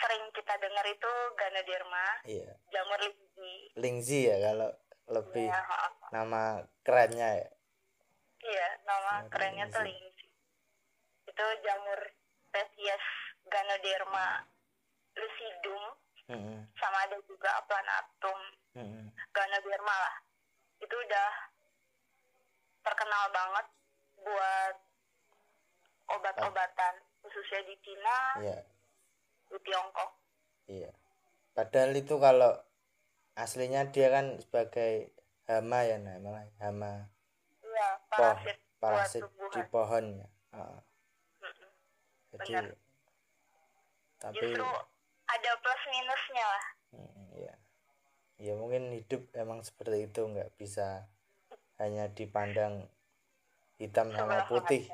[0.00, 3.54] sering kita dengar itu Ganoderma, iya jamur lingzi.
[3.76, 4.70] lingzi ya kalau
[5.10, 6.42] lebih Ya, ha- nama
[6.80, 7.48] kerennya ya
[8.40, 10.00] iya, nama kerennya tuh lingzi.
[10.00, 10.28] lingzi.
[11.26, 12.00] Itu jamur
[12.46, 13.04] spesies
[13.44, 14.44] Ganoderma
[15.12, 15.84] lucidum
[16.30, 18.38] Mm-mm, sama ada juga Aplanatum
[18.74, 20.16] mm-mm, Ganoderma lah.
[20.78, 21.30] Itu udah
[22.80, 23.66] terkenal banget
[24.16, 24.74] buat
[26.08, 28.48] obat-obatan khususnya di Cina, di
[29.58, 30.10] Tiongkok.
[30.66, 30.90] iya
[31.50, 32.54] padahal itu kalau
[33.34, 35.10] aslinya dia kan sebagai
[35.50, 37.10] hama ya nah malah hama
[37.60, 41.70] Iya, poh parasit, parasit di pohon ya Mm-mm.
[42.36, 42.66] jadi Benar.
[44.20, 44.66] tapi Justru
[45.26, 46.64] ada plus minusnya lah.
[46.92, 47.54] mm, ya
[48.40, 51.06] ya mungkin hidup emang seperti itu nggak bisa
[51.78, 52.86] hanya dipandang
[53.80, 54.84] hitam sama putih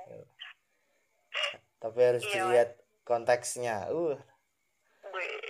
[1.83, 2.71] tapi harus Iya, dilihat
[3.03, 4.17] konteksnya uh
[5.17, 5.41] Wih,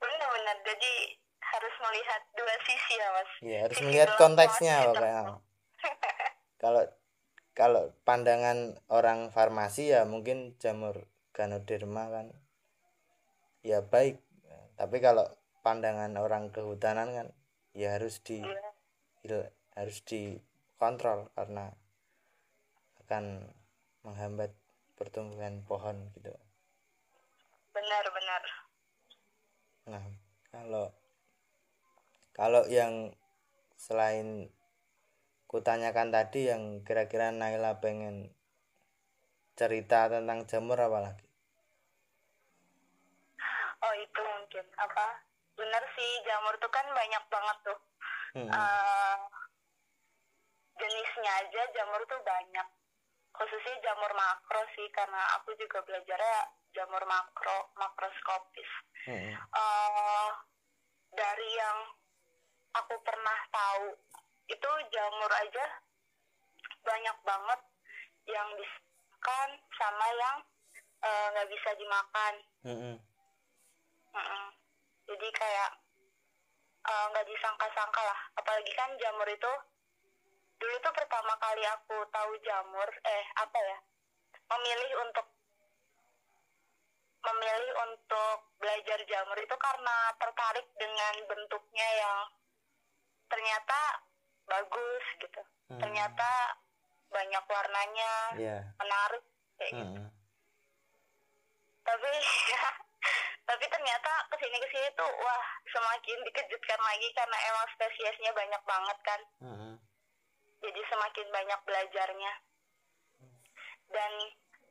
[0.00, 0.92] Benar-benar, jadi
[1.44, 3.30] harus melihat dua sisi ya mas.
[3.44, 5.24] ya harus Sisi melihat konteksnya pokoknya
[6.60, 6.84] kalau
[7.56, 11.04] kalau pandangan orang farmasi ya mungkin jamur
[11.36, 12.26] ganoderma kan
[13.60, 14.20] ya baik.
[14.80, 15.28] Tapi kalau
[15.60, 17.28] pandangan orang kehutanan kan
[17.76, 18.70] ya harus di Iya,
[19.24, 21.68] hil- harus dikontrol karena
[23.04, 23.44] akan
[24.06, 24.52] menghambat
[24.96, 26.32] pertumbuhan pohon gitu.
[27.76, 28.69] Benar-benar.
[29.90, 30.04] Nah
[30.54, 30.86] kalau
[32.30, 33.10] kalau yang
[33.74, 34.48] selain
[35.50, 38.30] kutanyakan tadi yang kira-kira Naila pengen
[39.58, 41.30] cerita tentang jamur apa lagi
[43.80, 45.24] Oh itu mungkin apa?
[45.56, 47.78] Benar sih jamur tuh kan banyak banget tuh.
[48.36, 49.16] Hmm, Eh,
[50.76, 52.66] jenisnya aja jamur tuh banyak.
[53.32, 58.70] Khususnya jamur makro sih karena aku juga belajarnya jamur makro makroskopis.
[59.06, 60.30] hmm, eh
[61.10, 61.78] dari yang
[62.78, 63.86] aku pernah tahu
[64.46, 65.64] itu jamur aja
[66.86, 67.60] banyak banget
[68.30, 70.36] yang dimakan sama yang
[71.00, 72.34] eh, nggak bisa dimakan.
[72.66, 72.96] hmm,
[74.14, 74.48] hmm.
[75.10, 75.70] Jadi kayak
[76.86, 78.20] eh, nggak disangka-sangka lah.
[78.38, 79.52] Apalagi kan jamur itu
[80.60, 83.78] dulu tuh pertama kali aku tahu jamur eh apa ya
[84.50, 85.26] memilih untuk
[87.20, 92.18] memilih untuk belajar jamur itu karena tertarik dengan bentuknya yang
[93.28, 93.80] ternyata
[94.48, 95.42] bagus gitu.
[95.70, 95.80] Hmm.
[95.80, 96.30] Ternyata
[97.10, 99.24] banyak warnanya, ya menarik
[99.58, 100.00] kayak gitu.
[100.00, 100.10] hmm,
[101.84, 102.12] Tapi
[103.50, 108.62] tapi ternyata ke sini ke sini tuh wah semakin dikejutkan lagi karena emang spesiesnya banyak
[108.64, 109.20] banget kan.
[109.42, 109.74] hmm,
[110.60, 112.32] Jadi semakin banyak belajarnya.
[113.90, 114.12] Dan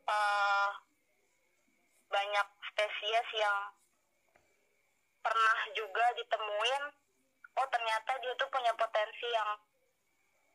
[0.09, 0.69] eh,
[2.09, 3.57] banyak spesies yang
[5.21, 6.83] pernah juga ditemuin
[7.59, 9.51] oh ternyata dia tuh punya potensi yang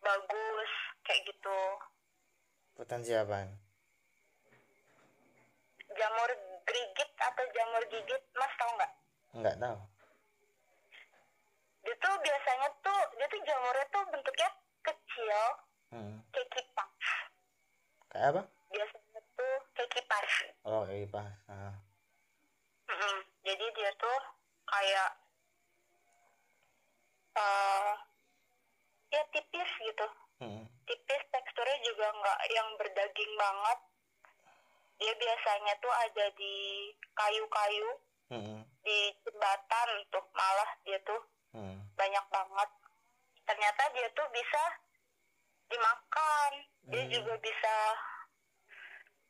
[0.05, 0.73] bagus
[1.07, 1.61] kayak gitu.
[2.75, 3.47] Potensi apa?
[5.95, 6.31] Jamur
[6.67, 8.93] grigit atau jamur gigit mas tau nggak?
[9.39, 9.79] Nggak tahu.
[11.85, 14.51] Dia tuh biasanya tuh dia tuh jamurnya tuh bentuknya
[14.83, 15.41] kecil
[15.93, 16.17] hmm.
[16.33, 16.93] kayak kipas.
[18.11, 18.43] Kayak apa?
[18.75, 19.04] Tuh
[19.75, 20.31] kayak kipas
[20.65, 21.75] oh iya pas ah.
[22.87, 23.17] Mm-mm.
[23.43, 24.19] jadi dia tuh
[24.65, 25.11] kayak
[27.35, 27.93] eh
[29.11, 30.07] ya tipis gitu
[30.41, 30.65] hmm.
[30.87, 33.79] tipis teksturnya juga nggak yang berdaging banget
[34.95, 36.55] dia biasanya tuh ada di
[37.13, 37.91] kayu-kayu
[38.25, 38.65] Hmm.
[38.81, 41.21] di jembatan tuh malah dia tuh
[41.53, 41.77] Hmm.
[41.93, 42.71] banyak banget
[43.45, 44.65] ternyata dia tuh bisa
[45.69, 46.53] dimakan
[46.89, 47.13] dia Hmm.
[47.13, 47.75] juga bisa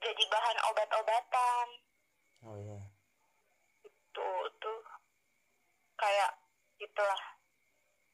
[0.04, 1.66] jadi bahan obat-obatan.
[2.44, 2.80] Oh iya.
[4.12, 4.80] Tuh tuh.
[5.96, 6.30] Kayak
[6.76, 7.22] gitulah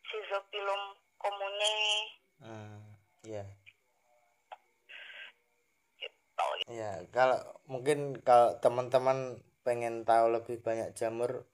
[0.07, 0.83] Schizopilum
[1.19, 1.77] comune.
[2.41, 2.81] Hmm,
[3.27, 3.45] ya
[6.01, 6.73] gitu.
[6.73, 7.37] ya kalau
[7.69, 11.45] mungkin kalau teman-teman pengen tahu lebih banyak jamur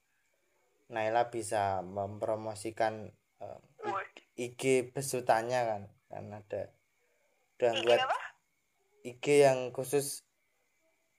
[0.87, 3.11] Naila bisa mempromosikan
[3.43, 6.71] eh, I- IG besutannya kan kan ada.
[7.59, 8.01] Udah buat?
[9.03, 10.26] IG yang khusus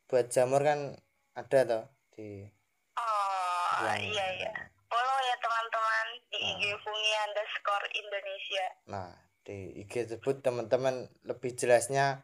[0.07, 0.95] buat jamur kan
[1.35, 1.83] ada toh
[2.15, 2.47] di
[2.95, 4.51] Oh yang iya iya.
[4.87, 8.65] Follow ya teman-teman di IG Fungi underscore Indonesia.
[8.87, 9.11] nah
[9.43, 12.23] di IG tersebut teman-teman lebih jelasnya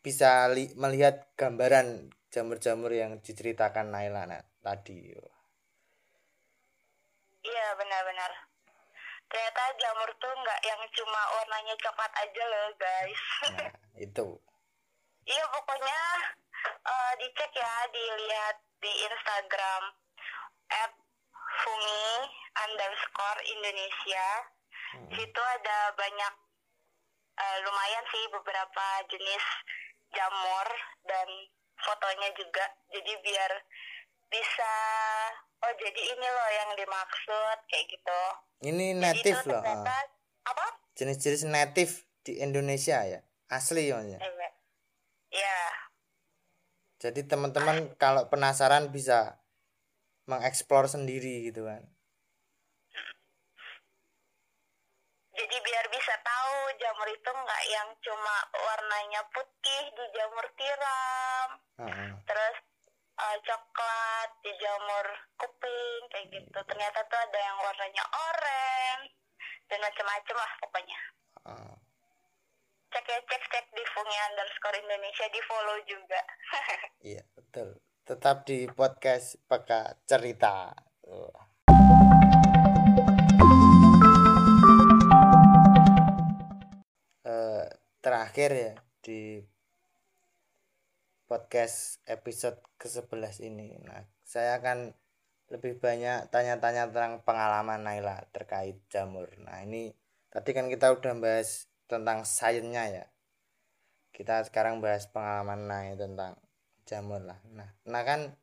[0.00, 5.12] bisa li- melihat gambaran jamur-jamur yang diceritakan Naila nah, tadi
[7.40, 8.32] Iya benar-benar.
[9.30, 13.20] Ternyata jamur tuh nggak yang cuma warnanya coklat aja loh guys.
[13.54, 14.26] nah itu
[15.24, 16.00] Iya pokoknya
[16.66, 19.82] eh, dicek ya, dilihat di Instagram
[20.70, 20.92] at
[21.64, 22.08] fungi
[22.68, 24.28] underscore Indonesia.
[25.06, 26.34] Di Situ ada banyak
[27.38, 29.44] eh, lumayan sih beberapa jenis
[30.10, 30.68] jamur
[31.06, 31.28] dan
[31.80, 32.66] fotonya juga.
[32.90, 33.52] Jadi biar
[34.30, 34.72] bisa
[35.60, 38.20] oh jadi ini loh yang dimaksud kayak gitu.
[38.62, 40.04] ini native loh ternyata ah.
[40.54, 40.66] apa?
[40.94, 41.92] jenis-jenis native
[42.22, 43.20] di Indonesia ya
[43.50, 44.52] asli Eh,
[45.30, 45.58] Ya,
[47.00, 49.40] jadi teman-teman kalau penasaran bisa
[50.28, 51.82] mengeksplor sendiri gitu kan
[55.40, 61.48] jadi biar bisa tahu jamur itu nggak yang cuma warnanya putih di jamur tiram,
[61.80, 62.12] Heeh.
[62.28, 62.56] terus
[63.16, 65.06] eh, coklat di jamur
[65.40, 66.58] kuping kayak gitu.
[66.60, 69.10] Ternyata tuh ada yang warnanya oranye
[69.70, 71.00] dan macam-macam lah pokoknya.
[71.48, 71.89] Heeh.
[72.90, 76.20] Cek ya cek cek di fungi underscore Indonesia di follow juga.
[77.14, 80.74] iya betul tetap di podcast peka cerita
[81.06, 81.46] Wah.
[87.22, 87.66] Eh,
[88.02, 88.74] terakhir ya
[89.06, 89.38] di
[91.30, 93.78] podcast episode ke-11 ini.
[93.86, 94.90] Nah, saya akan
[95.54, 99.30] lebih banyak tanya-tanya tentang pengalaman Naila terkait jamur.
[99.38, 99.94] Nah, ini
[100.26, 103.04] tadi kan kita udah bahas tentang sainsnya ya.
[104.14, 106.32] Kita sekarang bahas pengalaman Naila tentang
[106.86, 107.42] jamur lah.
[107.50, 108.38] Nah, nah kan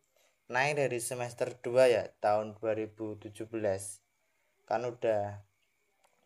[0.48, 3.36] naik dari semester 2 ya tahun 2017
[4.64, 5.44] kan udah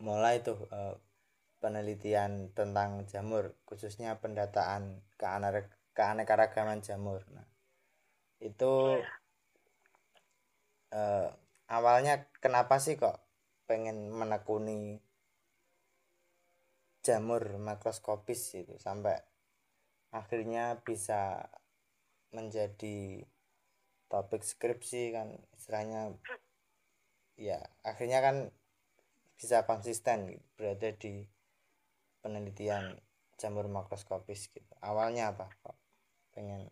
[0.02, 0.96] mulai tuh eh,
[1.58, 5.02] penelitian tentang jamur khususnya pendataan
[5.98, 7.46] keanekaragaman jamur nah
[8.38, 9.02] itu
[10.94, 11.30] eh,
[11.74, 13.18] awalnya kenapa sih kok
[13.66, 15.02] pengen menekuni
[17.02, 19.18] jamur makroskopis itu sampai
[20.14, 21.50] akhirnya bisa
[22.32, 23.26] menjadi
[24.12, 26.14] topik skripsi kan istilahnya
[27.40, 28.36] ya akhirnya kan
[29.34, 31.26] bisa konsisten gitu, berada di
[32.22, 33.02] penelitian
[33.42, 34.74] jamur makroskopis gitu.
[34.86, 35.74] Awalnya apa kok
[36.38, 36.70] pengen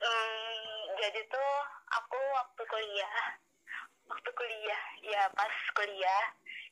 [0.00, 1.52] Hmm, jadi tuh
[1.92, 3.16] aku waktu kuliah,
[4.08, 6.24] waktu kuliah, ya pas kuliah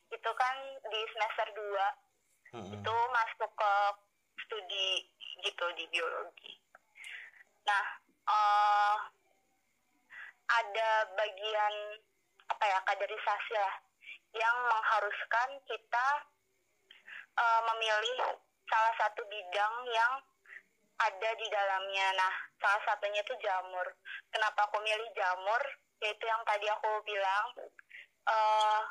[0.08, 0.56] itu kan
[0.88, 2.07] di semester 2
[2.54, 2.72] Mm-mm.
[2.72, 3.72] itu masuk ke
[4.46, 4.90] studi
[5.44, 6.52] gitu di biologi.
[7.68, 7.84] Nah,
[8.28, 8.96] eh,
[10.48, 11.74] ada bagian
[12.48, 13.74] apa ya kaderisasi lah
[14.32, 16.08] yang mengharuskan kita
[17.36, 20.12] eh, memilih salah satu bidang yang
[20.98, 22.06] ada di dalamnya.
[22.16, 23.86] Nah, salah satunya itu jamur.
[24.32, 25.62] Kenapa aku milih jamur?
[25.98, 27.46] Yaitu yang tadi aku bilang,
[28.28, 28.82] eh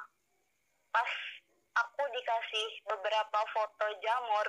[0.91, 1.11] pas
[1.85, 4.47] aku dikasih beberapa foto jamur,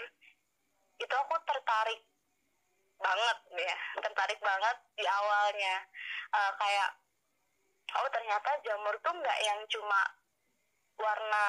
[0.98, 2.00] itu aku tertarik
[2.98, 5.76] banget ya, tertarik banget di awalnya.
[6.34, 6.90] Eh, kayak,
[8.00, 10.00] oh ternyata jamur tuh nggak yang cuma
[10.98, 11.46] warna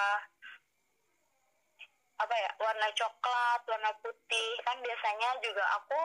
[2.20, 6.00] apa ya warna coklat warna putih kan biasanya juga aku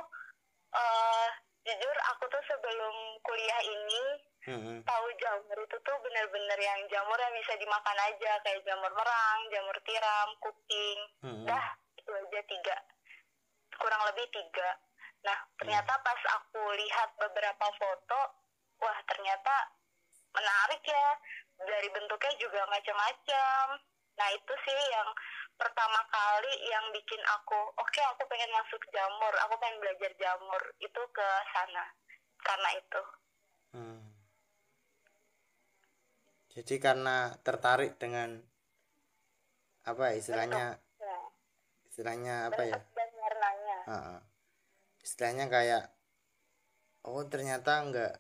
[0.75, 1.29] eh
[1.67, 2.95] jujur aku tuh sebelum
[3.27, 4.03] kuliah ini
[4.45, 4.85] Mm-mm.
[4.85, 9.77] tahu jamur itu tuh bener-bener yang jamur yang bisa dimakan aja kayak jamur merang jamur
[9.89, 11.01] tiram kuping.
[11.25, 11.49] Mm-mm.
[11.49, 11.67] dah
[11.97, 12.77] itu aja tiga.
[13.81, 14.69] Kurang lebih tiga.
[15.25, 18.21] Nah ternyata pas aku lihat beberapa foto
[18.85, 19.55] wah ternyata
[20.37, 21.09] menarik ya.
[21.55, 23.81] Dari bentuknya juga macam-macam.
[24.21, 25.09] Nah itu sih yang
[25.57, 31.03] pertama kali yang bikin aku oke aku pengen masuk jamur aku pengen belajar jamur itu
[31.17, 31.85] ke sana.
[32.45, 33.03] Karena itu
[33.75, 34.07] Hmm.
[36.55, 38.39] Jadi karena tertarik dengan
[39.85, 40.65] apa ya, istilahnya?
[41.03, 41.19] Ya,
[41.91, 42.79] istilahnya apa ya?
[43.85, 44.23] Ah,
[45.05, 45.93] istilahnya kayak
[47.05, 48.13] oh ternyata enggak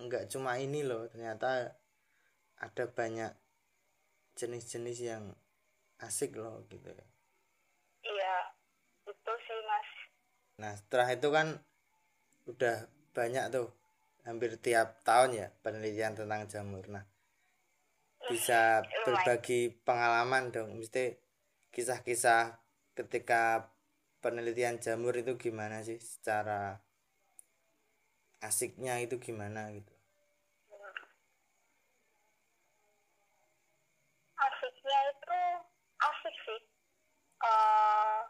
[0.00, 1.76] enggak cuma ini loh ternyata
[2.56, 3.32] ada banyak
[4.40, 5.24] jenis-jenis yang
[6.00, 7.06] asik loh gitu ya.
[8.08, 8.34] Iya
[9.04, 9.88] itu sih mas.
[10.64, 11.60] Nah setelah itu kan
[12.48, 13.68] udah banyak tuh
[14.24, 16.88] hampir tiap tahun ya penelitian tentang jamur.
[16.88, 17.04] Nah
[18.28, 20.76] bisa berbagi pengalaman dong.
[20.76, 21.16] Mesti
[21.74, 22.60] kisah-kisah
[22.98, 23.70] ketika
[24.20, 25.96] penelitian jamur itu gimana sih?
[25.98, 26.76] Secara
[28.40, 29.92] asiknya itu gimana gitu?
[34.40, 35.40] Asiknya itu
[36.00, 36.60] asik sih.
[37.40, 38.20] Eh,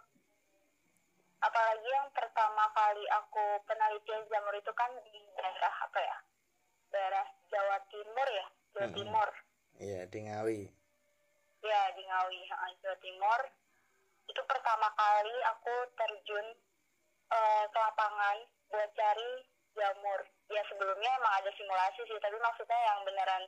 [1.43, 6.19] apalagi yang pertama kali aku penelitian jamur itu kan di daerah apa ya?
[6.91, 8.95] Daerah Jawa Timur ya Jawa Mm-mm.
[8.95, 9.29] Timur
[9.81, 10.61] iya di Ngawi.
[11.65, 12.41] Ya di Ngawi
[12.85, 13.41] Jawa Timur.
[14.29, 16.47] Itu pertama kali aku terjun
[17.33, 18.37] eh, ke lapangan
[18.71, 19.33] buat cari
[19.75, 20.21] jamur.
[20.53, 23.45] Ya sebelumnya emang ada simulasi sih tapi maksudnya yang beneran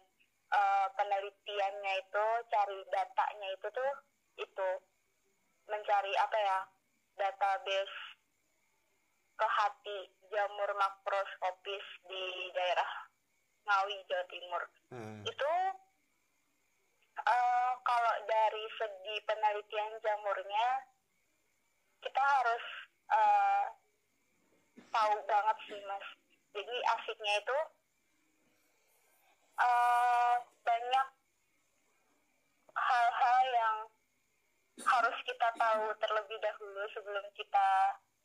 [0.51, 3.93] eh, penelitiannya itu cari datanya itu tuh
[4.41, 4.71] itu.
[5.69, 6.59] Mencari apa ya
[7.21, 7.97] database
[9.37, 9.99] ke hati
[10.33, 12.91] jamur makroskopis di daerah
[13.69, 14.63] Ngawi Jawa Timur.
[14.93, 15.25] Hmm.
[15.25, 15.53] itu
[17.21, 20.69] eh, kalau dari segi penelitian jamurnya
[22.03, 22.65] kita harus
[23.13, 23.65] eh,
[24.89, 26.07] tahu banget sih mas.
[26.53, 27.59] Jadi asiknya itu
[29.61, 31.09] eh, banyak
[32.73, 33.77] hal-hal yang
[34.83, 37.69] harus kita tahu terlebih dahulu sebelum kita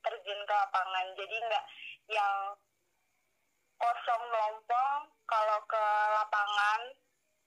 [0.01, 1.05] terjun ke lapangan.
[1.19, 1.65] Jadi nggak
[2.07, 2.35] yang
[3.77, 5.85] kosong melompong kalau ke
[6.17, 6.81] lapangan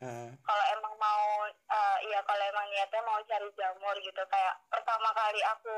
[0.01, 0.33] Hmm.
[0.33, 5.41] kalau emang mau eh, ya kalau emang niatnya mau cari jamur gitu kayak pertama kali
[5.45, 5.77] aku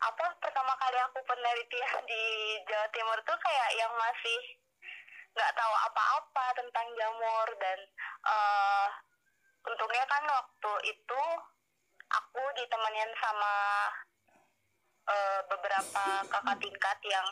[0.00, 2.24] apa pertama kali aku penelitian di
[2.64, 4.40] Jawa Timur tuh kayak yang masih
[5.36, 7.78] nggak tahu apa-apa tentang jamur dan
[8.24, 8.88] eh
[9.68, 11.22] untungnya kan waktu itu
[12.08, 13.54] aku ditemenin sama
[15.12, 17.28] eh, beberapa kakak tingkat yang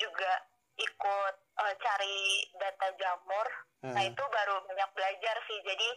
[0.00, 0.32] juga
[0.80, 2.18] ikut eh, cari
[2.56, 3.48] data jamur
[3.84, 4.08] Nah Hmm.
[4.10, 5.58] itu baru banyak belajar sih.
[5.62, 5.88] Jadi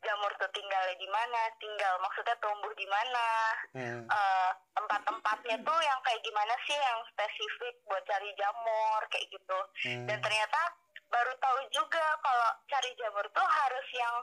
[0.00, 3.26] jamur tuh tinggalnya di mana, tinggal maksudnya tumbuh di mana,
[3.74, 4.00] Hmm.
[4.06, 9.58] eh, tempat-tempatnya tuh yang kayak gimana sih yang spesifik buat cari jamur kayak gitu.
[9.84, 10.06] Hmm.
[10.08, 10.60] Dan ternyata
[11.10, 14.14] baru tahu juga kalau cari jamur tuh harus yang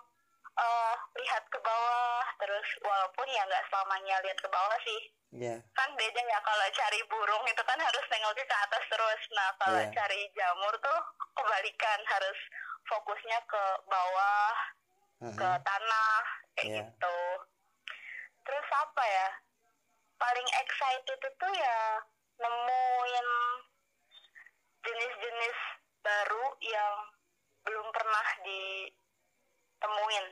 [0.52, 5.02] eh, lihat ke bawah, terus walaupun ya nggak selamanya lihat ke bawah sih.
[5.32, 9.22] ya Kan beda ya kalau cari burung itu kan harus nengoknya ke atas terus.
[9.32, 9.91] Nah kalau Iya.
[9.95, 10.99] cari jamur tuh
[11.39, 12.39] kebalikan harus
[12.84, 14.52] fokusnya ke bawah
[15.24, 15.38] Hmm.
[15.38, 16.16] ke tanah
[16.58, 16.84] kayak Iya.
[16.84, 17.20] gitu.
[18.43, 19.30] Terus apa ya?
[20.20, 21.80] Paling excited itu ya
[22.38, 23.28] nemuin
[24.82, 25.58] jenis-jenis
[26.02, 26.95] baru yang
[27.64, 30.26] belum pernah ditemuin.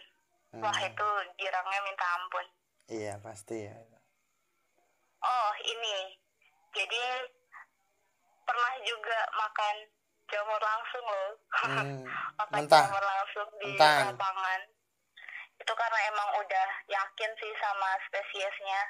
[0.52, 0.90] Wah Hmm.
[0.90, 2.46] itu girangnya minta ampun.
[2.90, 3.78] iya pasti ya
[5.20, 6.16] Oh ini,
[6.72, 7.04] jadi
[8.42, 9.76] pernah juga makan
[10.26, 11.30] jamur langsung loh.
[11.54, 12.02] Hmm,
[12.40, 12.86] makan mentah.
[12.88, 14.10] jamur langsung di Mentahan.
[14.10, 14.62] lapangan.
[15.60, 18.82] Itu karena emang udah yakin sih sama spesiesnya.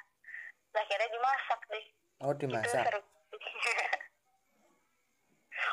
[0.72, 1.86] Akhirnya dimasak deh.
[2.22, 3.02] oh Itu dimasak seru.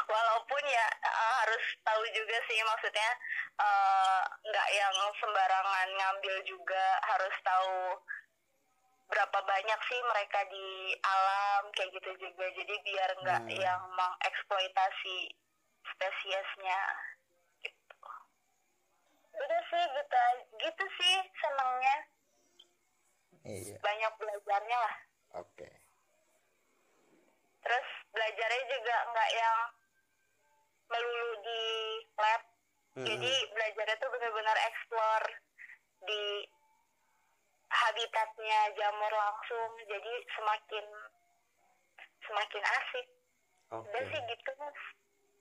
[0.06, 3.10] Walaupun ya eh, harus tahu juga sih maksudnya
[3.60, 7.76] eh, nggak yang sembarangan ngambil juga harus tahu
[9.06, 12.46] berapa banyak sih mereka di alam kayak gitu juga.
[12.54, 13.54] Jadi biar nggak Hmm.
[13.54, 15.30] yang mengeksploitasi
[15.94, 16.80] spesiesnya
[17.62, 17.94] gitu.
[19.36, 20.22] Udah sih gitu
[20.58, 21.96] gitu sih senangnya.
[23.46, 23.76] Iya.
[23.78, 24.96] Banyak belajarnya lah.
[25.38, 25.70] Oke.
[27.62, 29.58] Terus belajarnya juga nggak yang
[30.90, 31.62] melulu di
[32.16, 32.42] lab.
[32.96, 33.04] Hmm.
[33.04, 35.28] jadi belajarnya tuh benar-benar explore
[36.08, 36.48] di
[37.68, 39.70] habitatnya jamur langsung.
[39.84, 40.86] Jadi semakin
[42.24, 43.06] semakin asik.
[43.76, 43.84] Oke.
[43.84, 44.80] Udah sih gitu mas.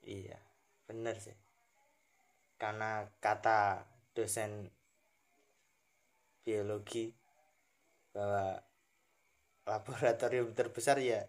[0.04, 0.38] Iya
[0.84, 1.36] bener sih.
[2.60, 4.68] Karena kata dosen
[6.46, 7.10] biologi
[8.14, 8.62] bahwa
[9.66, 11.26] laboratorium terbesar ya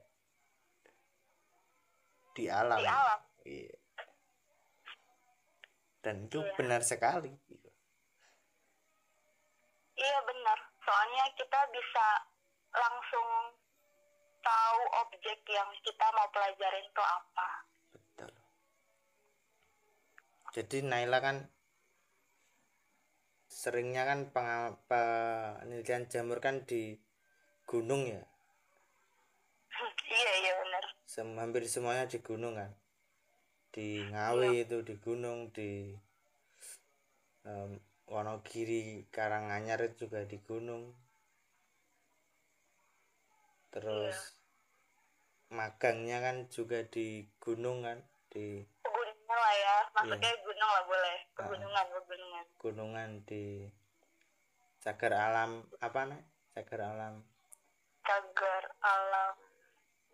[2.37, 2.79] di alam.
[2.79, 3.19] Di alam.
[3.43, 3.76] Iya.
[6.07, 6.55] Dan itu Iya.
[6.55, 7.67] benar sekali gitu.
[9.99, 10.55] iya benar.
[10.79, 12.07] Soalnya kita bisa
[12.71, 13.27] langsung
[14.39, 17.49] tahu objek yang kita mau pelajarin itu apa.
[17.91, 18.31] Betul.
[20.55, 21.37] Jadi Naila kan
[23.51, 24.31] seringnya kan
[24.87, 26.95] penelitian jamur kan di
[27.67, 28.23] gunung ya?
[30.07, 30.83] Iya iya benar.
[31.03, 32.71] Sem hampir semuanya di gunung kan
[33.77, 35.93] di Ngawi itu di gunung di
[37.45, 37.77] em,
[38.09, 40.97] Wonogiri Karanganyar juga di gunung.
[43.69, 44.33] Terus
[45.53, 48.01] magangnya kan juga di gunung kan
[48.33, 50.41] di pegunungan lah ya masuknya Iya.
[50.41, 51.35] gunung lah boleh Ah.
[51.37, 52.45] pegunungan pegunungan.
[52.57, 53.45] Gunungan di
[54.81, 56.21] cagar alam apa nih
[56.57, 57.15] cagar alam.
[58.01, 59.35] Cagar alam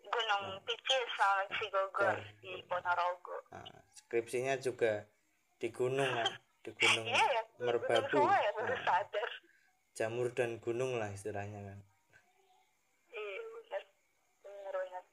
[0.08, 2.18] gunung Picis sama Sigogor Gor.
[2.40, 3.36] di Ponorogo.
[3.52, 5.04] Nah, skripsinya juga
[5.58, 6.28] di gunung kan
[6.64, 9.28] di gunung iya ya gunung merbabu ya Nah, sadar.
[9.94, 11.78] Jamur dan gunung lah istilahnya kan.
[13.12, 13.82] Iya benar.
[14.42, 15.04] Benar benar.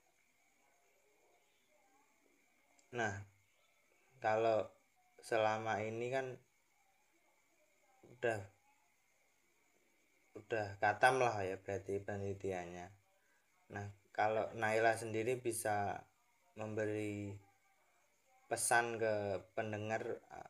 [2.91, 3.13] Nah
[4.21, 4.59] kalau
[5.21, 6.25] selama ini kan
[8.17, 8.39] udah
[10.37, 12.87] udah katam lah ya berarti penelitiannya.
[13.75, 16.03] Nah kalau Naila sendiri bisa
[16.59, 17.31] memberi
[18.51, 20.49] pesan ke pendengar eh,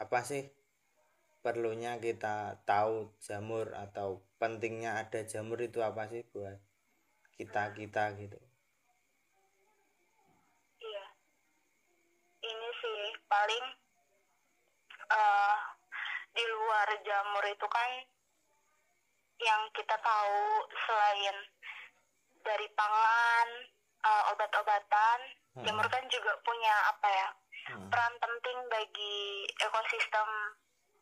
[0.00, 0.48] apa sih
[1.44, 6.58] perlunya kita tahu jamur atau pentingnya ada jamur itu apa sih buat
[7.36, 8.40] kita kita gitu
[10.80, 11.04] Iya.
[12.40, 13.64] Ini sih paling
[15.06, 15.56] eh
[16.36, 17.90] di luar jamur itu kan
[19.40, 20.40] yang kita tahu
[20.84, 21.36] selain
[22.46, 23.48] dari pangan,
[24.06, 25.18] eh, obat-obatan,
[25.56, 25.64] Hmm.
[25.64, 27.28] jamur kan juga punya apa ya?
[27.66, 27.90] Hmm.
[27.90, 30.28] peran penting bagi ekosistem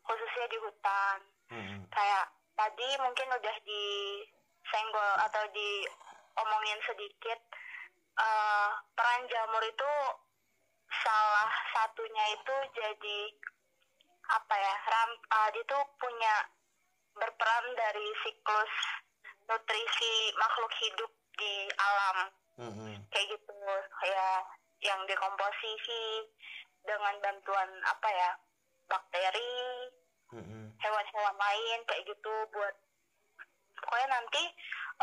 [0.01, 1.17] khususnya di hutan.
[1.53, 1.85] Hmm.
[1.93, 2.25] Kayak
[2.57, 7.37] tadi mungkin udah disenggol atau diomongin sedikit
[8.17, 9.91] eh, peran jamur itu
[10.89, 13.19] salah satunya itu jadi
[14.25, 16.35] apa ya ram eh, dia tuh punya
[17.13, 18.73] berperan dari siklus
[19.45, 22.17] nutrisi makhluk hidup di alam
[22.55, 22.95] Hmm.
[23.11, 23.51] kayak gitu
[24.07, 24.29] ya
[24.79, 26.23] yang dekomposisi
[26.87, 28.31] dengan bantuan apa ya
[28.87, 29.91] bakteri
[30.31, 30.71] Hmm.
[30.79, 32.75] hewan-hewan lain kayak gitu buat
[33.75, 34.43] pokoknya nanti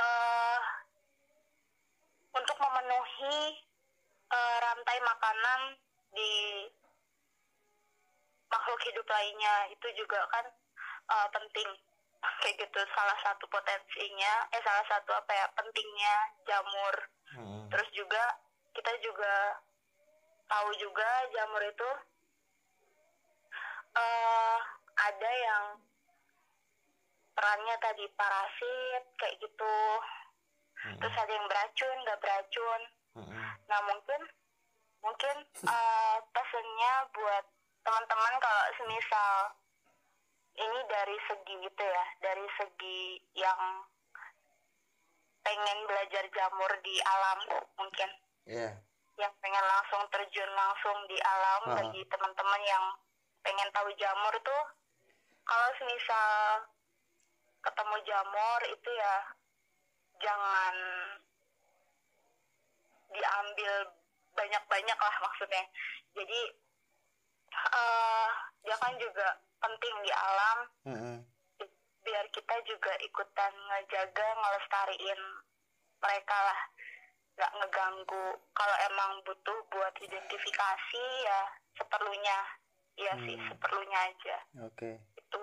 [0.01, 0.59] eh
[2.33, 3.37] untuk memenuhi
[4.33, 5.61] eh, rantai makanan
[6.17, 6.33] di
[8.49, 10.49] makhluk hidup lainnya itu juga kan
[11.13, 11.69] eh, penting
[12.23, 16.15] kayak gitu salah satu potensinya eh salah satu apa ya pentingnya
[16.45, 16.97] jamur
[17.33, 17.65] Hmm.
[17.73, 18.21] terus juga
[18.77, 19.57] kita juga
[20.45, 21.91] tahu juga jamur itu
[23.93, 24.57] eh
[24.93, 25.65] ada yang
[27.33, 29.77] perannya tadi parasit kayak gitu
[30.83, 30.99] Hmm.
[30.99, 32.81] terus ada yang beracun nggak beracun
[33.17, 33.49] Hmm.
[33.67, 34.21] nah mungkin
[35.01, 37.45] mungkin eh pesennya buat
[37.83, 39.35] teman-teman kalau semisal
[40.53, 43.01] ini dari segi gitu ya dari segi
[43.41, 43.61] yang
[45.43, 47.39] pengen belajar jamur di alam
[47.77, 48.11] mungkin.
[48.47, 48.71] Ya
[49.21, 51.75] yang pengen langsung terjun langsung di alam Ah.
[51.79, 52.85] bagi teman-teman yang
[53.45, 54.65] pengen tahu jamur tuh
[55.45, 56.65] kalau semisal
[57.63, 59.15] ketemu jamur itu ya
[60.23, 60.75] jangan
[63.13, 63.73] diambil
[64.33, 65.65] banyak-banyak lah maksudnya.
[66.17, 66.41] Jadi
[67.53, 68.29] eh
[68.65, 69.29] dia kan juga
[69.63, 70.59] penting di alam.
[70.85, 71.19] Hmm.
[72.03, 75.23] biar kita juga ikutan ngejaga ngelestariin
[76.03, 76.61] mereka lah.
[77.39, 78.27] Nggak ngeganggu.
[78.53, 81.41] Kalau emang butuh buat identifikasi ya
[81.79, 82.39] seperlunya.
[82.99, 83.49] Ya sih Hmm.
[83.55, 84.37] seperlunya aja.
[84.67, 84.99] Oke.
[85.15, 85.39] Itu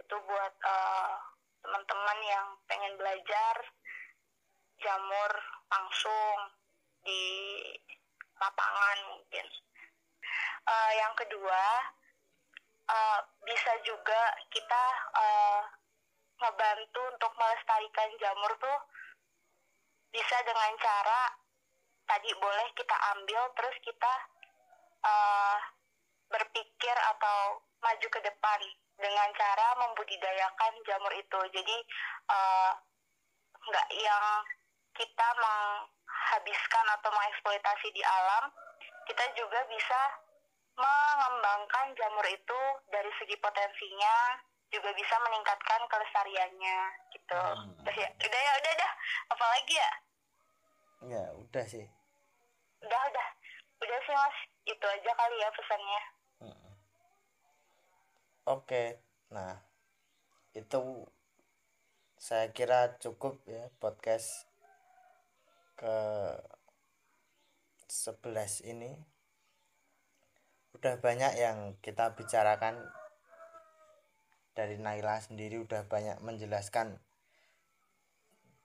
[0.00, 1.12] itu buat eh,
[1.60, 3.54] teman-teman yang pengen belajar
[4.80, 5.32] jamur
[5.68, 6.36] langsung
[7.04, 7.22] di
[8.40, 9.46] lapangan mungkin.
[10.64, 11.62] Eh, yang kedua
[12.88, 14.84] eh, bisa juga kita
[15.16, 15.60] eh,
[16.38, 18.78] ngebantu untuk melestarikan jamur tuh
[20.08, 21.36] bisa dengan cara
[22.08, 24.14] tadi boleh kita ambil terus kita
[25.04, 25.58] eh,
[26.28, 28.60] berpikir atau maju ke depan
[28.98, 31.40] dengan cara membudidayakan jamur itu.
[31.54, 31.76] Jadi
[33.68, 34.24] nggak yang
[34.98, 38.50] kita menghabiskan atau mengeksploitasi di alam
[39.08, 40.00] kita juga bisa
[40.78, 42.60] mengembangkan jamur itu
[42.94, 44.38] dari segi potensinya
[44.70, 46.78] juga bisa meningkatkan kelestariannya
[47.12, 47.40] gitu.
[47.40, 47.74] Hmm.
[47.82, 48.92] udah ya udah ya udah dah
[49.34, 49.92] apalagi ya?
[51.08, 51.86] Ya udah sih.
[52.84, 53.28] Udah udah.
[53.82, 54.36] Udah sih mas.
[54.68, 56.02] Itu aja kali ya pesannya.
[56.38, 56.72] Hmm.
[58.54, 58.84] oke.
[59.32, 59.54] Nah
[60.52, 60.80] itu
[62.18, 64.50] saya kira cukup ya podcast
[65.78, 65.96] ke
[67.86, 69.17] 11 ini
[70.78, 72.78] udah banyak yang kita bicarakan.
[74.54, 77.02] Dari Naila sendiri udah banyak menjelaskan.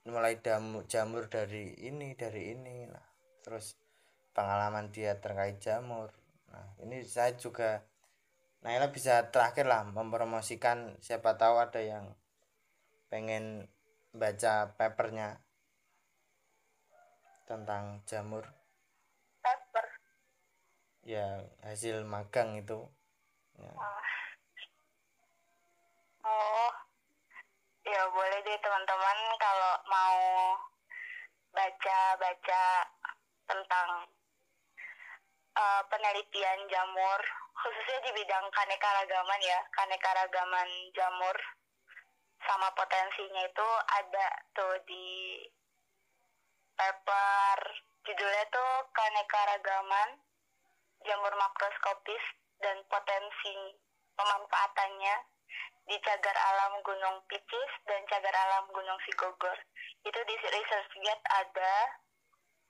[0.06, 0.38] Mulai
[0.86, 2.86] jamur dari ini dari ini.
[2.86, 3.08] Nah
[3.42, 3.74] terus
[4.38, 6.14] pengalaman dia terkait jamur.
[6.54, 7.82] Nah ini saya juga
[8.62, 11.02] Naila bisa terakhir lah mempromosikan.
[11.02, 12.14] Siapa tahu ada yang
[13.10, 13.66] pengen
[14.14, 15.42] baca papernya
[17.50, 18.63] tentang jamur
[21.04, 22.80] ya hasil magang itu.
[23.60, 23.72] Ya.
[26.24, 26.72] oh.
[27.84, 30.20] Ya boleh deh teman-teman kalau mau
[31.52, 32.66] baca-baca
[33.44, 33.90] tentang
[35.54, 37.20] uh, penelitian jamur
[37.54, 41.38] khususnya di bidang kanekaragaman ya kanekaragaman jamur
[42.44, 45.40] sama potensinya itu ada tuh di
[46.76, 47.58] paper
[48.04, 50.10] judulnya tuh kanekaragaman
[51.06, 52.24] jamur makroskopis
[52.60, 53.76] dan potensi
[54.16, 55.16] pemanfaatannya
[55.84, 59.58] di cagar alam Gunung Picis dan cagar alam Gunung Sigogor.
[60.04, 61.74] Itu di ResearchGate ada,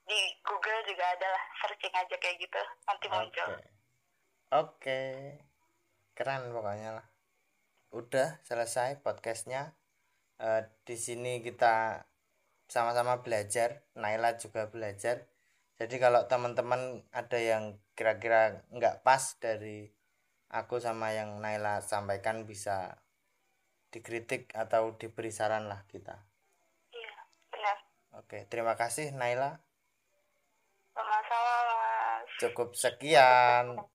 [0.04, 3.48] di Google juga ada lah, searching aja kayak gitu, nanti muncul.
[3.54, 3.66] Oke.
[4.54, 5.00] Oke.
[6.14, 7.06] Keren pokoknya lah.
[7.90, 9.74] Udah selesai podcastnya.
[10.38, 12.06] Uh, di sini kita
[12.70, 13.82] sama-sama belajar.
[13.98, 15.26] Naila juga belajar.
[15.74, 19.90] Jadi kalau teman-teman ada yang kira-kira nggak pas dari
[20.54, 23.02] aku sama yang Naila sampaikan bisa
[23.90, 26.14] dikritik atau diberi saran lah kita.
[26.94, 27.14] Iya,
[27.50, 27.76] benar.
[28.22, 29.58] Oke, terima kasih Naila.
[30.94, 32.26] Sama-sama, Mas.
[32.38, 33.74] Cukup sekian.